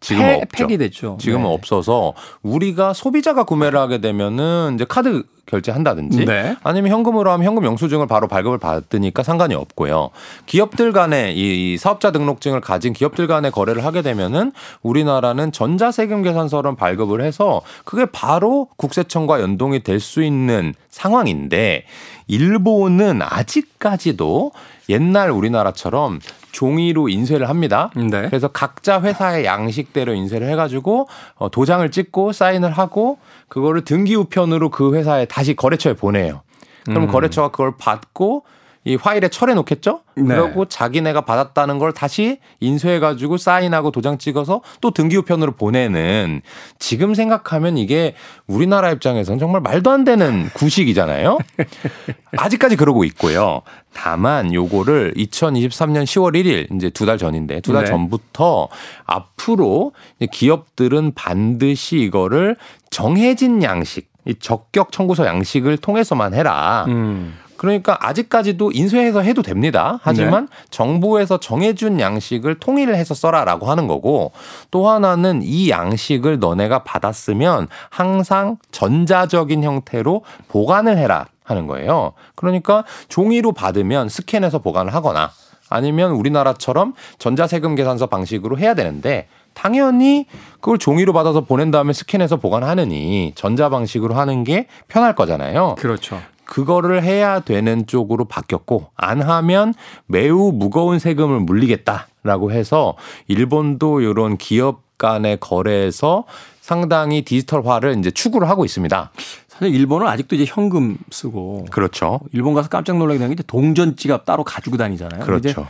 지금은 0.00 0.26
폐, 0.26 0.34
없죠. 0.42 0.66
폐기됐죠. 0.66 1.18
지금은 1.20 1.44
네. 1.44 1.54
없어서 1.54 2.14
우리가 2.42 2.92
소비자가 2.92 3.44
구매를 3.44 3.78
하게 3.78 3.98
되면은 3.98 4.72
이제 4.74 4.84
카드 4.88 5.22
결제한다든지 5.46 6.24
네. 6.24 6.56
아니면 6.64 6.90
현금으로 6.90 7.30
하면 7.30 7.46
현금 7.46 7.64
영수증을 7.64 8.08
바로 8.08 8.26
발급을 8.26 8.58
받으니까 8.58 9.22
상관이 9.22 9.54
없고요. 9.54 10.10
기업들 10.46 10.90
간의 10.92 11.34
이 11.36 11.76
사업자 11.78 12.10
등록증을 12.10 12.60
가진 12.60 12.92
기업들 12.92 13.28
간의 13.28 13.52
거래를 13.52 13.84
하게 13.84 14.02
되면은 14.02 14.50
우리나라는 14.82 15.52
전자세금 15.52 16.22
계산서를 16.22 16.74
발급을 16.74 17.22
해서 17.22 17.62
그게 17.84 18.06
바로 18.06 18.68
국세청과 18.76 19.40
연동이 19.40 19.82
될 19.82 20.00
수 20.00 20.22
있는 20.22 20.74
상황인데 20.90 21.84
일본은 22.28 23.20
아직까지도 23.22 24.52
옛날 24.88 25.30
우리나라처럼 25.30 26.20
종이로 26.56 27.10
인쇄를 27.10 27.50
합니다. 27.50 27.90
네. 27.94 28.28
그래서 28.28 28.48
각자 28.48 29.02
회사의 29.02 29.44
양식대로 29.44 30.14
인쇄를 30.14 30.48
해가지고 30.48 31.06
어, 31.34 31.50
도장을 31.50 31.88
찍고 31.90 32.32
사인을 32.32 32.70
하고 32.70 33.18
그거를 33.48 33.84
등기 33.84 34.14
우편으로 34.14 34.70
그 34.70 34.94
회사에 34.94 35.26
다시 35.26 35.54
거래처에 35.54 35.92
보내요. 35.92 36.40
그럼 36.86 37.04
음. 37.04 37.08
거래처가 37.08 37.48
그걸 37.48 37.74
받고 37.76 38.44
이 38.86 38.96
파일에 38.96 39.28
철해 39.28 39.52
놓겠죠? 39.54 40.00
네. 40.14 40.36
그리고 40.36 40.64
자기네가 40.64 41.22
받았다는 41.22 41.78
걸 41.80 41.92
다시 41.92 42.38
인쇄해 42.60 43.00
가지고 43.00 43.36
사인하고 43.36 43.90
도장 43.90 44.16
찍어서 44.16 44.62
또 44.80 44.92
등기 44.92 45.16
우편으로 45.16 45.52
보내는 45.52 46.40
지금 46.78 47.12
생각하면 47.12 47.78
이게 47.78 48.14
우리나라 48.46 48.92
입장에서는 48.92 49.40
정말 49.40 49.60
말도 49.60 49.90
안 49.90 50.04
되는 50.04 50.48
구식이잖아요. 50.54 51.36
아직까지 52.38 52.76
그러고 52.76 53.02
있고요. 53.04 53.62
다만 53.92 54.54
요거를 54.54 55.14
2023년 55.16 56.04
10월 56.04 56.34
1일 56.36 56.72
이제 56.76 56.88
두 56.90 57.06
달 57.06 57.18
전인데 57.18 57.60
두달 57.62 57.84
네. 57.84 57.90
전부터 57.90 58.68
앞으로 59.04 59.92
기업들은 60.30 61.14
반드시 61.14 61.98
이거를 61.98 62.56
정해진 62.90 63.62
양식 63.64 64.08
이 64.26 64.34
적격 64.38 64.92
청구서 64.92 65.26
양식을 65.26 65.78
통해서만 65.78 66.34
해라. 66.34 66.84
음. 66.88 67.36
그러니까 67.56 67.96
아직까지도 68.00 68.72
인쇄해서 68.72 69.22
해도 69.22 69.42
됩니다. 69.42 69.98
하지만 70.02 70.46
네. 70.46 70.56
정부에서 70.70 71.38
정해준 71.38 72.00
양식을 72.00 72.58
통일을 72.60 72.96
해서 72.96 73.14
써라라고 73.14 73.66
하는 73.66 73.86
거고 73.86 74.32
또 74.70 74.88
하나는 74.88 75.40
이 75.42 75.70
양식을 75.70 76.38
너네가 76.38 76.84
받았으면 76.84 77.68
항상 77.90 78.58
전자적인 78.70 79.62
형태로 79.62 80.22
보관을 80.48 80.98
해라 80.98 81.26
하는 81.44 81.66
거예요. 81.66 82.12
그러니까 82.34 82.84
종이로 83.08 83.52
받으면 83.52 84.08
스캔해서 84.08 84.58
보관을 84.58 84.94
하거나 84.94 85.30
아니면 85.68 86.12
우리나라처럼 86.12 86.94
전자세금 87.18 87.74
계산서 87.74 88.06
방식으로 88.06 88.58
해야 88.58 88.74
되는데 88.74 89.28
당연히 89.54 90.26
그걸 90.60 90.78
종이로 90.78 91.12
받아서 91.12 91.40
보낸 91.40 91.70
다음에 91.70 91.92
스캔해서 91.92 92.36
보관하느니 92.36 93.32
전자 93.34 93.68
방식으로 93.68 94.14
하는 94.14 94.44
게 94.44 94.66
편할 94.86 95.14
거잖아요. 95.14 95.76
그렇죠. 95.78 96.20
그거를 96.46 97.02
해야 97.02 97.40
되는 97.40 97.86
쪽으로 97.86 98.24
바뀌었고 98.24 98.90
안 98.96 99.20
하면 99.20 99.74
매우 100.06 100.52
무거운 100.52 100.98
세금을 100.98 101.40
물리겠다라고 101.40 102.52
해서 102.52 102.96
일본도 103.28 104.00
이런 104.00 104.38
기업 104.38 104.86
간의 104.98 105.38
거래에서 105.40 106.24
상당히 106.60 107.22
디지털화를 107.22 107.98
이제 107.98 108.10
추구를 108.10 108.48
하고 108.48 108.64
있습니다. 108.64 109.10
사실 109.46 109.74
일본은 109.74 110.06
아직도 110.06 110.36
이제 110.36 110.44
현금 110.46 110.96
쓰고 111.10 111.66
그렇죠. 111.70 112.20
일본 112.32 112.54
가서 112.54 112.68
깜짝 112.68 112.96
놀라게 112.96 113.18
되는 113.18 113.36
게 113.36 113.42
동전 113.46 113.96
지갑 113.96 114.24
따로 114.24 114.42
가지고 114.42 114.76
다니잖아요. 114.76 115.20
그렇죠. 115.20 115.66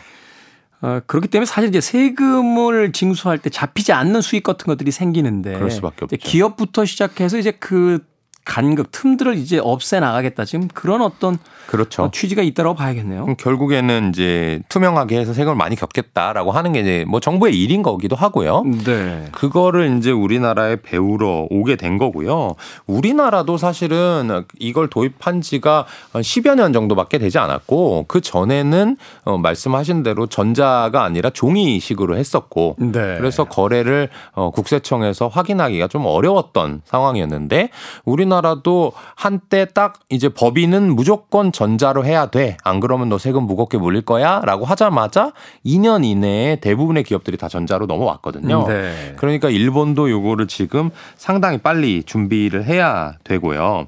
어, 0.82 1.00
그렇기 1.06 1.28
때문에 1.28 1.46
사실 1.46 1.68
이제 1.68 1.80
세금을 1.80 2.92
징수할 2.92 3.38
때 3.38 3.50
잡히지 3.50 3.92
않는 3.92 4.20
수익 4.20 4.42
같은 4.42 4.66
것들이 4.66 4.90
생기는데 4.90 5.54
그럴 5.54 5.70
수밖에 5.70 6.04
없죠. 6.04 6.16
기업부터 6.16 6.84
시작해서 6.84 7.38
이제 7.38 7.52
그 7.52 8.04
간극 8.46 8.92
틈들을 8.92 9.36
이제 9.36 9.58
없애 9.62 10.00
나가겠다. 10.00 10.44
지금 10.46 10.68
그런 10.68 11.02
어떤 11.02 11.36
그렇죠. 11.66 12.04
어, 12.04 12.10
취지가 12.10 12.42
있다라고 12.42 12.76
봐야겠네요. 12.76 13.34
결국에는 13.38 14.10
이제 14.10 14.60
투명하게 14.68 15.18
해서 15.18 15.34
세금을 15.34 15.56
많이 15.56 15.74
겹겠다라고 15.74 16.52
하는 16.52 16.72
게 16.72 16.80
이제 16.80 17.04
뭐 17.08 17.18
정부의 17.18 17.60
일인 17.60 17.82
거기도 17.82 18.14
하고요. 18.14 18.62
네. 18.84 19.26
그거를 19.32 19.98
이제 19.98 20.12
우리나라에 20.12 20.76
배우러 20.76 21.48
오게 21.50 21.74
된 21.74 21.98
거고요. 21.98 22.54
우리나라도 22.86 23.56
사실은 23.56 24.44
이걸 24.60 24.88
도입한 24.88 25.40
지가 25.40 25.86
10여 26.12 26.54
년 26.54 26.72
정도밖에 26.72 27.18
되지 27.18 27.38
않았고 27.38 28.04
그 28.06 28.20
전에는 28.20 28.96
어 29.24 29.38
말씀하신 29.38 30.04
대로 30.04 30.26
전자가 30.28 31.02
아니라 31.02 31.30
종이식으로 31.30 32.16
했었고 32.16 32.76
네. 32.78 32.92
그래서 32.92 33.42
거래를 33.44 34.08
어 34.34 34.50
국세청에서 34.50 35.26
확인하기가 35.28 35.88
좀 35.88 36.06
어려웠던 36.06 36.82
상황이었는데 36.84 37.70
우리나라 38.04 38.35
우리나라도 38.36 38.92
한때 39.14 39.66
딱 39.72 40.00
이제 40.08 40.28
법인은 40.28 40.94
무조건 40.94 41.52
전자로 41.52 42.04
해야 42.04 42.26
돼. 42.26 42.56
안 42.64 42.80
그러면 42.80 43.08
너 43.08 43.18
세금 43.18 43.44
무겁게 43.44 43.78
물릴 43.78 44.02
거야. 44.02 44.40
라고 44.44 44.64
하자마자 44.64 45.32
2년 45.64 46.04
이내에 46.04 46.56
대부분의 46.56 47.04
기업들이 47.04 47.36
다 47.36 47.48
전자로 47.48 47.86
넘어왔거든요. 47.86 48.66
네. 48.68 49.14
그러니까 49.16 49.48
일본도 49.48 50.10
요거를 50.10 50.46
지금 50.48 50.90
상당히 51.16 51.58
빨리 51.58 52.02
준비를 52.02 52.64
해야 52.64 53.14
되고요. 53.24 53.86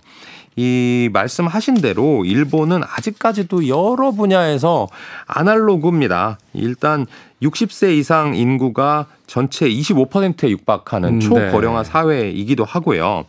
이 0.57 1.09
말씀하신 1.13 1.75
대로 1.75 2.25
일본은 2.25 2.83
아직까지도 2.83 3.69
여러 3.69 4.11
분야에서 4.11 4.89
아날로그입니다. 5.29 6.39
일단 6.53 7.07
60세 7.43 7.97
이상 7.97 8.35
인구가 8.35 9.07
전체 9.29 9.69
25%에 9.69 10.51
육박하는 10.51 11.09
음, 11.09 11.21
초고령화 11.21 11.85
네. 11.85 11.89
사회이기도 11.89 12.65
하고요. 12.65 13.25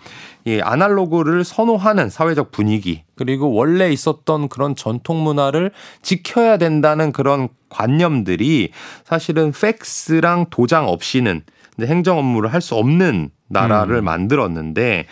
이 0.50 0.62
아날로그를 0.62 1.44
선호하는 1.44 2.10
사회적 2.10 2.52
분위기 2.52 3.04
그리고 3.16 3.54
원래 3.54 3.92
있었던 3.92 4.50
그런 4.50 4.76
전통 4.76 5.24
문화를 5.24 5.72
지켜야 6.02 6.58
된다는 6.58 7.12
그런 7.12 7.50
관념들이 7.70 8.72
사실은 9.04 9.52
팩스랑 9.52 10.48
도장 10.50 10.88
없이는 10.88 11.44
행정 11.82 12.18
업무를 12.18 12.52
할 12.52 12.62
수 12.62 12.76
없는 12.76 13.30
나라를 13.48 13.98
음. 13.98 14.06
만들었는데 14.06 15.06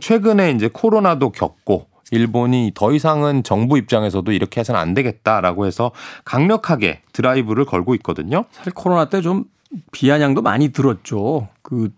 최근에 0.00 0.52
이제 0.52 0.68
코로나도 0.72 1.30
겪고 1.30 1.86
일본이 2.10 2.72
더 2.74 2.92
이상은 2.92 3.42
정부 3.42 3.76
입장에서도 3.78 4.30
이렇게 4.32 4.60
해서는 4.60 4.80
안 4.80 4.94
되겠다라고 4.94 5.66
해서 5.66 5.90
강력하게 6.24 7.02
드라이브를 7.12 7.64
걸고 7.64 7.94
있거든요. 7.96 8.44
사실 8.52 8.72
코로나 8.72 9.06
때 9.06 9.20
좀 9.20 9.44
비아냥도 9.92 10.42
많이 10.42 10.68
들었죠. 10.68 11.48
그 11.62 11.90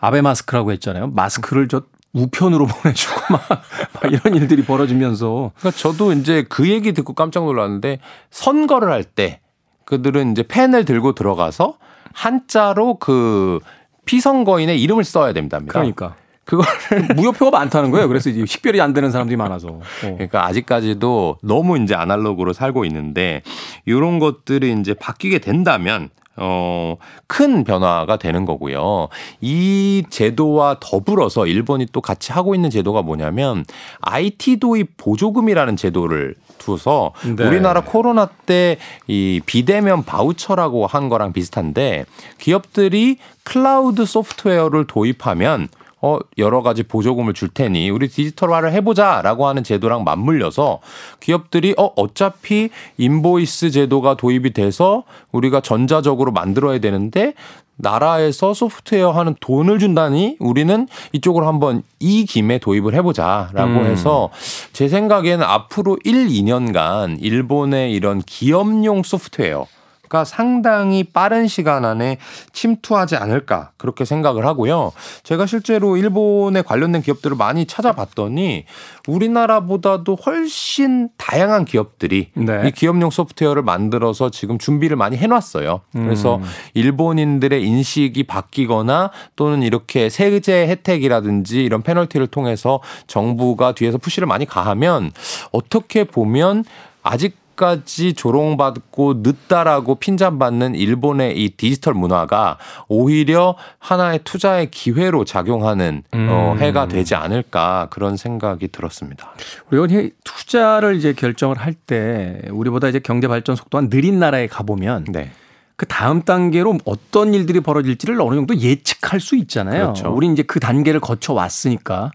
아베 0.00 0.20
마스크라고 0.22 0.72
했잖아요. 0.72 1.08
마스크를 1.08 1.68
저 1.68 1.82
우편으로 2.12 2.66
보내주고 2.82 3.20
막, 3.30 3.48
막 3.48 4.12
이런 4.12 4.34
일들이 4.36 4.64
벌어지면서. 4.64 5.52
그러니까 5.58 5.78
저도 5.80 6.12
이제 6.12 6.44
그 6.48 6.68
얘기 6.68 6.92
듣고 6.92 7.14
깜짝 7.14 7.44
놀랐는데 7.44 7.98
선거를 8.30 8.90
할 8.90 9.04
때 9.04 9.40
그들은 9.84 10.32
이제 10.32 10.42
펜을 10.46 10.84
들고 10.84 11.12
들어가서 11.14 11.76
한자로 12.14 12.96
그 12.96 13.58
피선거인의 14.04 14.80
이름을 14.80 15.04
써야 15.04 15.32
됩니다. 15.32 15.60
그러니까. 15.66 16.14
그거를 16.44 16.70
무효표가 17.14 17.56
많다는 17.56 17.90
거예요. 17.90 18.08
그래서 18.08 18.28
이제 18.30 18.44
식별이 18.46 18.80
안 18.80 18.92
되는 18.92 19.10
사람들이 19.10 19.36
많아서. 19.36 19.68
어. 19.68 19.80
그러니까 20.00 20.44
아직까지도 20.46 21.38
너무 21.42 21.78
이제 21.78 21.94
아날로그로 21.94 22.52
살고 22.52 22.84
있는데 22.86 23.42
이런 23.84 24.18
것들이 24.18 24.72
이제 24.80 24.94
바뀌게 24.94 25.38
된다면 25.38 26.10
어, 26.42 26.96
큰 27.26 27.64
변화가 27.64 28.16
되는 28.16 28.44
거고요. 28.44 29.08
이 29.40 30.02
제도와 30.10 30.76
더불어서 30.80 31.46
일본이 31.46 31.86
또 31.92 32.00
같이 32.00 32.32
하고 32.32 32.54
있는 32.54 32.68
제도가 32.70 33.02
뭐냐면 33.02 33.64
IT 34.00 34.58
도입 34.58 34.96
보조금이라는 34.96 35.76
제도를 35.76 36.34
두서 36.58 37.12
네. 37.24 37.44
우리나라 37.46 37.82
코로나 37.82 38.26
때 38.26 38.78
이 39.06 39.40
비대면 39.44 40.04
바우처라고 40.04 40.86
한 40.86 41.08
거랑 41.08 41.32
비슷한데 41.32 42.04
기업들이 42.38 43.18
클라우드 43.44 44.04
소프트웨어를 44.06 44.86
도입하면 44.86 45.68
어, 46.02 46.18
여러 46.36 46.62
가지 46.62 46.82
보조금을 46.82 47.32
줄 47.32 47.48
테니 47.48 47.88
우리 47.90 48.08
디지털화를 48.08 48.72
해보자 48.72 49.22
라고 49.22 49.46
하는 49.46 49.62
제도랑 49.62 50.02
맞물려서 50.02 50.80
기업들이 51.20 51.74
어, 51.78 51.92
어차피 51.96 52.70
인보이스 52.98 53.70
제도가 53.70 54.16
도입이 54.16 54.52
돼서 54.52 55.04
우리가 55.30 55.60
전자적으로 55.60 56.32
만들어야 56.32 56.80
되는데 56.80 57.34
나라에서 57.76 58.52
소프트웨어 58.52 59.12
하는 59.12 59.34
돈을 59.40 59.78
준다니 59.78 60.36
우리는 60.40 60.86
이쪽으로 61.12 61.46
한번 61.46 61.82
이 62.00 62.24
김에 62.26 62.58
도입을 62.58 62.94
해보자라고 62.94 63.80
음. 63.80 63.86
해서 63.86 64.30
제 64.72 64.88
생각에는 64.88 65.44
앞으로 65.44 65.98
1, 66.04 66.28
2년간 66.28 67.18
일본의 67.20 67.92
이런 67.92 68.20
기업용 68.20 69.02
소프트웨어 69.02 69.66
물가가 70.12 70.24
상당히 70.24 71.02
빠른 71.02 71.48
시간 71.48 71.86
안에 71.86 72.18
침투하지 72.52 73.16
않을까 73.16 73.70
그렇게 73.78 74.04
생각을 74.04 74.44
하고요. 74.44 74.92
제가 75.22 75.46
실제로 75.46 75.96
일본에 75.96 76.60
관련된 76.60 77.00
기업들을 77.00 77.36
많이 77.36 77.64
찾아봤더니 77.64 78.66
우리나라보다도 79.08 80.16
훨씬 80.26 81.08
다양한 81.16 81.64
기업들이 81.64 82.28
네. 82.34 82.68
이 82.68 82.70
기업용 82.70 83.10
소프트웨어를 83.10 83.62
만들어서 83.62 84.30
지금 84.30 84.58
준비를 84.58 84.96
많이 84.96 85.16
해놨어요. 85.16 85.80
그래서 85.92 86.36
음. 86.36 86.42
일본인들의 86.74 87.64
인식이 87.64 88.24
바뀌거나 88.24 89.10
또는 89.34 89.62
이렇게 89.62 90.10
세제 90.10 90.68
혜택이라든지 90.68 91.64
이런 91.64 91.82
페널티를 91.82 92.26
통해서 92.26 92.80
정부가 93.06 93.72
뒤에서 93.72 93.98
푸시를 93.98 94.28
많이 94.28 94.44
가하면 94.44 95.10
어떻게 95.50 96.04
보면 96.04 96.64
아직 97.02 97.41
까지 97.54 98.14
조롱받고 98.14 99.14
늦다라고 99.18 99.96
핀잔받는 99.96 100.74
일본의 100.74 101.42
이 101.42 101.50
디지털 101.50 101.94
문화가 101.94 102.58
오히려 102.88 103.56
하나의 103.78 104.20
투자의 104.24 104.70
기회로 104.70 105.24
작용하는 105.24 106.02
어, 106.12 106.16
음. 106.16 106.28
어, 106.30 106.56
해가 106.58 106.88
되지 106.88 107.14
않을까 107.14 107.88
그런 107.90 108.16
생각이 108.16 108.68
들었습니다. 108.68 109.32
우리가 109.70 110.08
투자를 110.24 110.96
이제 110.96 111.12
결정을 111.12 111.56
할 111.58 111.72
때 111.86 112.40
우리보다 112.50 112.88
이제 112.88 113.00
경제 113.00 113.28
발전 113.28 113.56
속도가 113.56 113.88
느린 113.88 114.18
나라에 114.18 114.46
가보면 114.46 115.06
네. 115.08 115.32
그 115.76 115.86
다음 115.86 116.22
단계로 116.22 116.78
어떤 116.84 117.34
일들이 117.34 117.60
벌어질지를 117.60 118.20
어느 118.20 118.36
정도 118.36 118.56
예측할 118.56 119.18
수 119.20 119.36
있잖아요. 119.36 119.94
그렇죠. 119.94 120.14
우리 120.14 120.28
이제 120.28 120.42
그 120.42 120.60
단계를 120.60 121.00
거쳐 121.00 121.32
왔으니까 121.32 122.12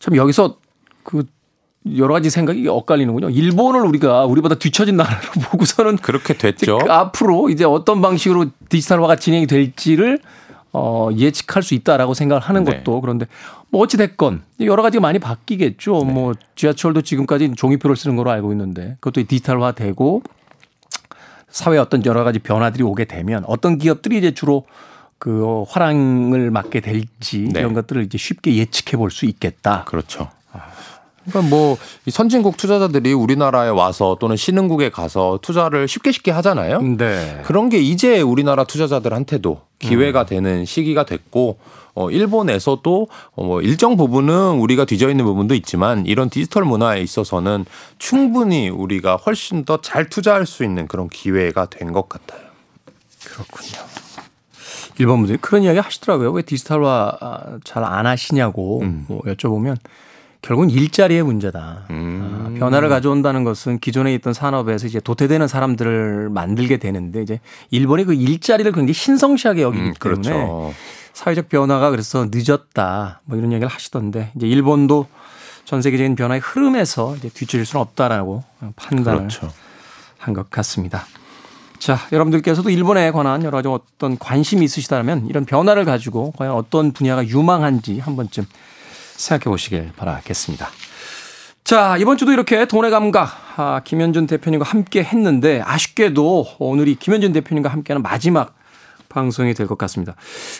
참 0.00 0.16
여기서 0.16 0.56
그 1.04 1.24
여러 1.96 2.14
가지 2.14 2.30
생각이 2.30 2.66
엇갈리는군요. 2.68 3.30
일본을 3.30 3.82
우리가 3.82 4.24
우리보다 4.26 4.56
뒤처진 4.56 4.96
나라로 4.96 5.20
보고서는 5.50 5.98
그렇게 5.98 6.34
됐죠. 6.34 6.78
그 6.78 6.90
앞으로 6.90 7.50
이제 7.50 7.64
어떤 7.64 8.02
방식으로 8.02 8.46
디지털화가 8.68 9.16
진행이 9.16 9.46
될지를 9.46 10.18
어, 10.72 11.08
예측할 11.16 11.62
수 11.62 11.74
있다라고 11.74 12.14
생각을 12.14 12.42
하는 12.42 12.64
네. 12.64 12.78
것도 12.78 13.00
그런데 13.00 13.26
뭐 13.70 13.82
어찌 13.82 13.96
됐건 13.96 14.42
여러 14.60 14.82
가지가 14.82 15.00
많이 15.00 15.18
바뀌겠죠. 15.18 16.04
네. 16.06 16.12
뭐 16.12 16.34
지하철도 16.54 17.02
지금까지 17.02 17.52
종이표를 17.56 17.96
쓰는 17.96 18.16
걸로 18.16 18.30
알고 18.30 18.52
있는데 18.52 18.96
그것도 19.00 19.26
디지털화되고 19.26 20.22
사회 21.48 21.78
어떤 21.78 22.04
여러 22.04 22.24
가지 22.24 22.38
변화들이 22.38 22.82
오게 22.82 23.06
되면 23.06 23.44
어떤 23.46 23.78
기업들이 23.78 24.18
이제 24.18 24.32
주로 24.34 24.64
그 25.18 25.64
화랑을 25.68 26.50
맞게 26.50 26.80
될지 26.80 27.48
네. 27.50 27.60
이런 27.60 27.72
것들을 27.72 28.02
이제 28.02 28.18
쉽게 28.18 28.56
예측해 28.56 28.98
볼 28.98 29.10
수 29.10 29.24
있겠다. 29.24 29.84
그렇죠. 29.84 30.28
그러니까 31.28 31.50
뭐 31.50 31.76
선진국 32.08 32.56
투자자들이 32.56 33.12
우리나라에 33.12 33.68
와서 33.68 34.16
또는 34.20 34.36
신흥국에 34.36 34.90
가서 34.90 35.38
투자를 35.42 35.88
쉽게 35.88 36.12
쉽게 36.12 36.30
하잖아요. 36.30 36.80
네. 36.82 37.42
그런 37.44 37.68
게 37.68 37.78
이제 37.78 38.20
우리나라 38.20 38.64
투자자들한테도 38.64 39.60
기회가 39.78 40.22
음. 40.22 40.26
되는 40.26 40.64
시기가 40.64 41.04
됐고 41.04 41.58
어 41.94 42.10
일본에서도 42.10 43.08
어뭐 43.34 43.62
일정 43.62 43.96
부분은 43.96 44.52
우리가 44.58 44.84
뒤져 44.84 45.08
있는 45.10 45.24
부분도 45.24 45.54
있지만 45.54 46.04
이런 46.06 46.28
디지털 46.30 46.64
문화에 46.64 47.00
있어서는 47.00 47.64
충분히 47.98 48.68
우리가 48.68 49.16
훨씬 49.16 49.64
더 49.64 49.78
잘 49.82 50.08
투자할 50.08 50.46
수 50.46 50.62
있는 50.64 50.86
그런 50.88 51.08
기회가 51.08 51.66
된 51.66 51.92
것 51.92 52.08
같아요. 52.08 52.40
그렇군요. 53.24 53.82
일본 54.98 55.18
분들이 55.18 55.38
그런 55.40 55.62
이야기 55.62 55.78
하시더라고요. 55.78 56.30
왜 56.32 56.42
디지털화 56.42 57.58
잘 57.64 57.84
안 57.84 58.06
하시냐고 58.06 58.80
음. 58.80 59.04
뭐 59.08 59.20
여쭤보면 59.22 59.76
결국은 60.46 60.70
일자리의 60.70 61.24
문제다. 61.24 61.86
음. 61.90 62.54
아, 62.54 62.58
변화를 62.58 62.88
가져온다는 62.88 63.42
것은 63.42 63.80
기존에 63.80 64.14
있던 64.14 64.32
산업에서 64.32 64.86
이제 64.86 65.00
도태되는 65.00 65.48
사람들을 65.48 66.30
만들게 66.30 66.76
되는데 66.76 67.20
이제 67.20 67.40
일본이 67.72 68.04
그 68.04 68.14
일자리를 68.14 68.70
굉장히 68.70 68.92
신성시하게 68.92 69.62
여기기 69.62 69.82
음, 69.82 69.94
그렇죠. 69.98 70.30
때문에 70.30 70.72
사회적 71.14 71.48
변화가 71.48 71.90
그래서 71.90 72.28
늦었다. 72.30 73.22
뭐 73.24 73.36
이런 73.36 73.52
얘기를 73.52 73.66
하시던데 73.66 74.30
이제 74.36 74.46
일본도 74.46 75.08
전 75.64 75.82
세계적인 75.82 76.14
변화의 76.14 76.40
흐름에서 76.40 77.16
이제 77.16 77.28
뒤처질 77.28 77.66
수는 77.66 77.82
없다라고 77.82 78.44
판단을 78.76 79.18
그렇죠. 79.18 79.50
한것 80.18 80.48
같습니다. 80.50 81.06
자, 81.80 81.98
여러분들께서도 82.12 82.70
일본에 82.70 83.10
관한 83.10 83.42
여러 83.42 83.58
가지 83.58 83.66
어떤 83.66 84.16
관심이 84.16 84.64
있으시다면 84.64 85.26
이런 85.26 85.44
변화를 85.44 85.84
가지고 85.84 86.32
과연 86.36 86.52
어떤 86.52 86.92
분야가 86.92 87.26
유망한지 87.26 87.98
한 87.98 88.14
번쯤 88.14 88.46
생각해 89.16 89.50
보시길 89.50 89.92
바라겠습니다. 89.96 90.68
자, 91.64 91.96
이번 91.96 92.16
주도 92.16 92.32
이렇게 92.32 92.66
돈의 92.66 92.90
감각, 92.90 93.28
아, 93.56 93.80
김현준 93.84 94.26
대표님과 94.28 94.64
함께 94.64 95.02
했는데, 95.02 95.60
아쉽게도 95.64 96.46
오늘이 96.60 96.94
김현준 96.94 97.32
대표님과 97.32 97.68
함께하는 97.70 98.02
마지막 98.02 98.54
방송이 99.08 99.54
될 99.54 99.66
것 99.66 99.78
같습니다. 99.78 100.14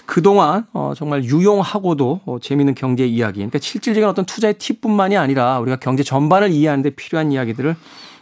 그동안 0.07 0.67
어, 0.73 0.95
정말 0.97 1.23
유용하고도 1.25 2.21
어, 2.25 2.39
재미있는 2.41 2.75
경제 2.75 3.07
이야기, 3.07 3.37
그러니까 3.41 3.59
실질적인 3.61 4.09
어떤 4.09 4.25
투자의 4.25 4.55
팁뿐만이 4.55 5.17
아니라 5.17 5.61
우리가 5.61 5.77
경제 5.77 6.03
전반을 6.03 6.51
이해하는 6.51 6.83
데 6.83 6.91
필요한 6.91 7.31
이야기들을 7.33 7.77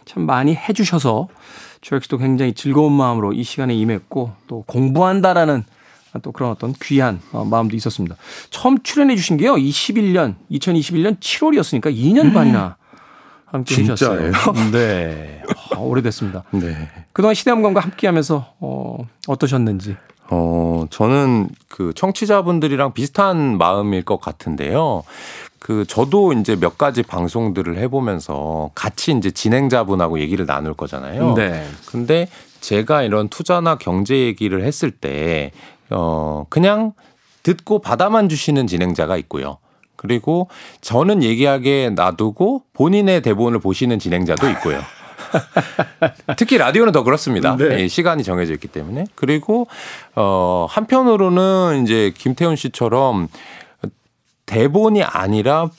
참 0.05 0.23
많이 0.25 0.53
해주셔서 0.53 1.29
저 1.81 1.95
역시도 1.95 2.17
굉장히 2.17 2.53
즐거운 2.53 2.91
마음으로 2.93 3.33
이 3.33 3.43
시간에 3.43 3.73
임했고 3.73 4.31
또 4.47 4.63
공부한다라는 4.67 5.63
또 6.21 6.31
그런 6.31 6.51
어떤 6.51 6.73
귀한 6.81 7.19
어, 7.31 7.45
마음도 7.45 7.75
있었습니다. 7.75 8.15
처음 8.49 8.81
출연해 8.81 9.15
주신 9.15 9.37
게요. 9.37 9.55
21년 9.55 10.35
2021년 10.51 11.19
7월이었으니까 11.19 11.95
2년 11.95 12.33
반이나 12.33 12.77
함께 13.45 13.75
해주셨어요. 13.75 14.31
네. 14.71 15.43
아, 15.73 15.79
오래됐습니다. 15.79 16.43
네. 16.51 16.89
그동안 17.13 17.35
시대음감과 17.35 17.79
함께 17.79 18.07
하면서 18.07 18.53
어, 18.59 18.97
어떠셨는지. 19.27 19.95
어, 20.29 20.85
저는 20.89 21.49
그 21.67 21.93
청취자분들이랑 21.95 22.93
비슷한 22.93 23.57
마음일 23.57 24.03
것 24.03 24.19
같은데요. 24.19 25.03
그 25.59 25.85
저도 25.85 26.33
이제 26.33 26.55
몇 26.55 26.77
가지 26.77 27.01
방송들을 27.01 27.77
해보면서 27.77 28.71
같이 28.75 29.11
이제 29.11 29.31
진행자분하고 29.31 30.19
얘기를 30.19 30.45
나눌 30.45 30.73
거잖아요. 30.73 31.33
네. 31.33 31.67
근데 31.87 32.27
제가 32.61 33.03
이런 33.03 33.29
투자나 33.29 33.77
경제 33.77 34.15
얘기를 34.15 34.63
했을 34.63 34.91
때 34.91 35.51
어, 35.89 36.45
그냥 36.49 36.93
듣고 37.43 37.79
받아만 37.79 38.29
주시는 38.29 38.67
진행자가 38.67 39.17
있고요. 39.17 39.57
그리고 39.95 40.49
저는 40.81 41.23
얘기하게 41.23 41.91
놔두고 41.95 42.63
본인의 42.73 43.21
대본을 43.21 43.59
보시는 43.59 43.99
진행자도 43.99 44.49
있고요. 44.51 44.79
특히 46.37 46.57
라디오는 46.57 46.91
더 46.91 47.03
그렇습니다. 47.03 47.55
네. 47.55 47.81
예, 47.81 47.87
시간이 47.87 48.23
정해져 48.23 48.53
있기 48.53 48.67
때문에. 48.67 49.05
그리고 49.15 49.67
어 50.15 50.67
한편으로는 50.69 51.83
이제 51.83 52.13
김태훈 52.15 52.55
씨처럼 52.55 53.27
대본이 54.45 55.03
아니라 55.03 55.69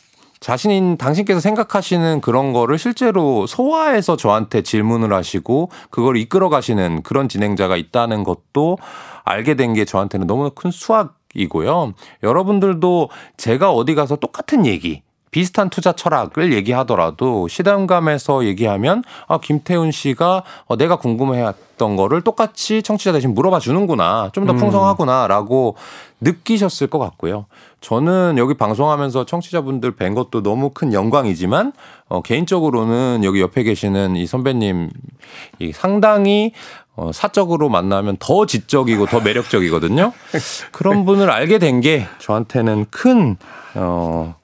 자신인 0.40 0.96
당신께서 0.96 1.40
생각하시는 1.40 2.20
그런 2.20 2.52
거를 2.52 2.78
실제로 2.78 3.46
소화해서 3.46 4.16
저한테 4.16 4.62
질문을 4.62 5.12
하시고 5.12 5.70
그걸 5.90 6.16
이끌어 6.16 6.48
가시는 6.48 7.02
그런 7.02 7.28
진행자가 7.28 7.76
있다는 7.76 8.24
것도 8.24 8.78
알게 9.24 9.54
된 9.54 9.74
게 9.74 9.84
저한테는 9.84 10.26
너무나 10.26 10.50
큰 10.50 10.70
수확이고요. 10.70 11.92
여러분들도 12.22 13.10
제가 13.36 13.72
어디 13.72 13.94
가서 13.94 14.16
똑같은 14.16 14.64
얘기 14.64 15.02
비슷한 15.36 15.68
투자 15.68 15.92
철학을 15.92 16.54
얘기하더라도 16.54 17.46
시담감에서 17.46 18.46
얘기하면 18.46 19.04
아 19.28 19.36
김태훈 19.38 19.90
씨가 19.92 20.44
어, 20.64 20.76
내가 20.78 20.96
궁금해했던 20.96 21.96
거를 21.96 22.22
똑같이 22.22 22.82
청취자 22.82 23.12
대신 23.12 23.34
물어봐 23.34 23.58
주는구나 23.58 24.30
좀더 24.32 24.54
음. 24.54 24.56
풍성하구나라고 24.56 25.76
느끼셨을 26.22 26.86
것 26.86 26.98
같고요. 26.98 27.44
저는 27.82 28.36
여기 28.38 28.54
방송하면서 28.54 29.26
청취자분들 29.26 29.96
뵌 29.96 30.14
것도 30.14 30.42
너무 30.42 30.70
큰 30.70 30.94
영광이지만 30.94 31.74
어, 32.08 32.22
개인적으로는 32.22 33.20
여기 33.22 33.42
옆에 33.42 33.62
계시는 33.62 34.16
이 34.16 34.24
선배님 34.24 34.88
이 35.58 35.72
상당히 35.74 36.52
어, 36.94 37.10
사적으로 37.12 37.68
만나면 37.68 38.16
더 38.20 38.46
지적이고 38.46 39.04
더 39.04 39.20
매력적이거든요. 39.20 40.14
그런 40.72 41.04
분을 41.04 41.30
알게 41.30 41.58
된 41.58 41.82
게 41.82 42.06
저한테는 42.20 42.86
큰 42.90 43.36
어, 43.74 44.34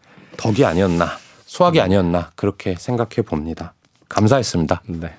덕이 0.42 0.64
아니었나, 0.64 1.18
수학이 1.46 1.80
아니었나 1.80 2.32
그렇게 2.34 2.74
생각해 2.74 3.22
봅니다. 3.24 3.74
감사했습니다. 4.08 4.82
네. 4.88 5.14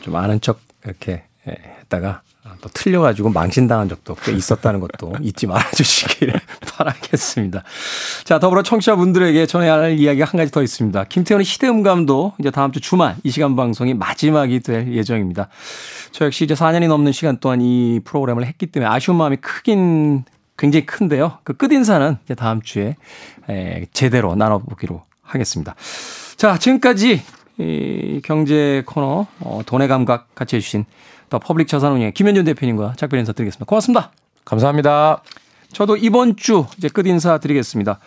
좀 0.00 0.14
아는 0.14 0.40
척 0.40 0.60
이렇게 0.84 1.24
했다가 1.46 2.22
또 2.60 2.68
틀려가지고 2.72 3.30
망신당한 3.30 3.88
적도 3.88 4.14
꽤 4.14 4.32
있었다는 4.32 4.80
것도 4.80 5.14
잊지 5.20 5.46
말아주시기를 5.46 6.40
바라겠습니다. 6.76 7.62
자, 8.22 8.38
더불어 8.38 8.62
청취자분들에게 8.62 9.44
전해야 9.46 9.74
할 9.74 9.98
이야기가 9.98 10.24
한 10.24 10.38
가지 10.38 10.52
더 10.52 10.62
있습니다. 10.62 11.04
김태훈의 11.04 11.44
시대음감도 11.44 12.34
이제 12.38 12.50
다음 12.50 12.70
주 12.70 12.80
주말 12.80 13.16
이 13.24 13.30
시간 13.30 13.56
방송이 13.56 13.94
마지막이 13.94 14.60
될 14.60 14.94
예정입니다. 14.94 15.48
저 16.12 16.26
역시 16.26 16.44
이제 16.44 16.54
4년이 16.54 16.88
넘는 16.88 17.12
시간 17.12 17.38
동안 17.38 17.60
이 17.60 18.00
프로그램을 18.04 18.46
했기 18.46 18.66
때문에 18.66 18.90
아쉬운 18.90 19.16
마음이 19.16 19.36
크긴 19.38 20.24
굉장히 20.56 20.86
큰데요. 20.86 21.38
그 21.44 21.54
끝인사는 21.54 22.16
이제 22.24 22.34
다음 22.34 22.62
주에 22.62 22.96
제대로 23.92 24.34
나눠보기로 24.34 25.02
하겠습니다. 25.22 25.74
자, 26.36 26.58
지금까지 26.58 27.22
이 27.58 28.20
경제 28.24 28.82
코너 28.86 29.26
어, 29.40 29.60
돈의 29.64 29.86
감각 29.88 30.34
같이 30.34 30.56
해주신 30.56 30.84
더 31.30 31.38
퍼블릭 31.38 31.68
자산운용의 31.68 32.12
김현준 32.12 32.44
대표님과 32.44 32.94
작별 32.96 33.20
인사 33.20 33.32
드리겠습니다. 33.32 33.64
고맙습니다. 33.66 34.10
감사합니다. 34.44 35.22
저도 35.72 35.96
이번 35.96 36.36
주 36.36 36.66
이제 36.76 36.88
끝 36.88 37.06
인사 37.06 37.38
드리겠습니다. 37.38 37.98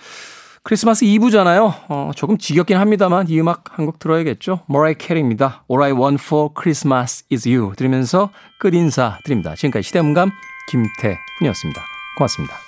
크리스마스 0.64 1.06
이브잖아요. 1.06 1.74
어, 1.88 2.12
조금 2.16 2.38
지겹긴 2.38 2.78
합니다만 2.78 3.30
이 3.30 3.40
음악 3.40 3.78
한 3.78 3.86
곡 3.86 4.00
들어야겠죠. 4.00 4.62
머라이어 4.66 4.96
캐리입니다. 4.96 5.64
All 5.72 5.82
I 5.84 5.92
want 5.94 6.22
for 6.22 6.50
Christmas 6.58 7.24
is 7.32 7.48
you 7.48 7.74
들으면서 7.78 8.30
끝 8.60 8.74
인사 8.74 9.18
드립니다. 9.24 9.56
지금까지 9.56 9.84
시대음감 9.88 10.30
김태훈이었습니다. 10.70 11.97
고맙습니다. 12.18 12.67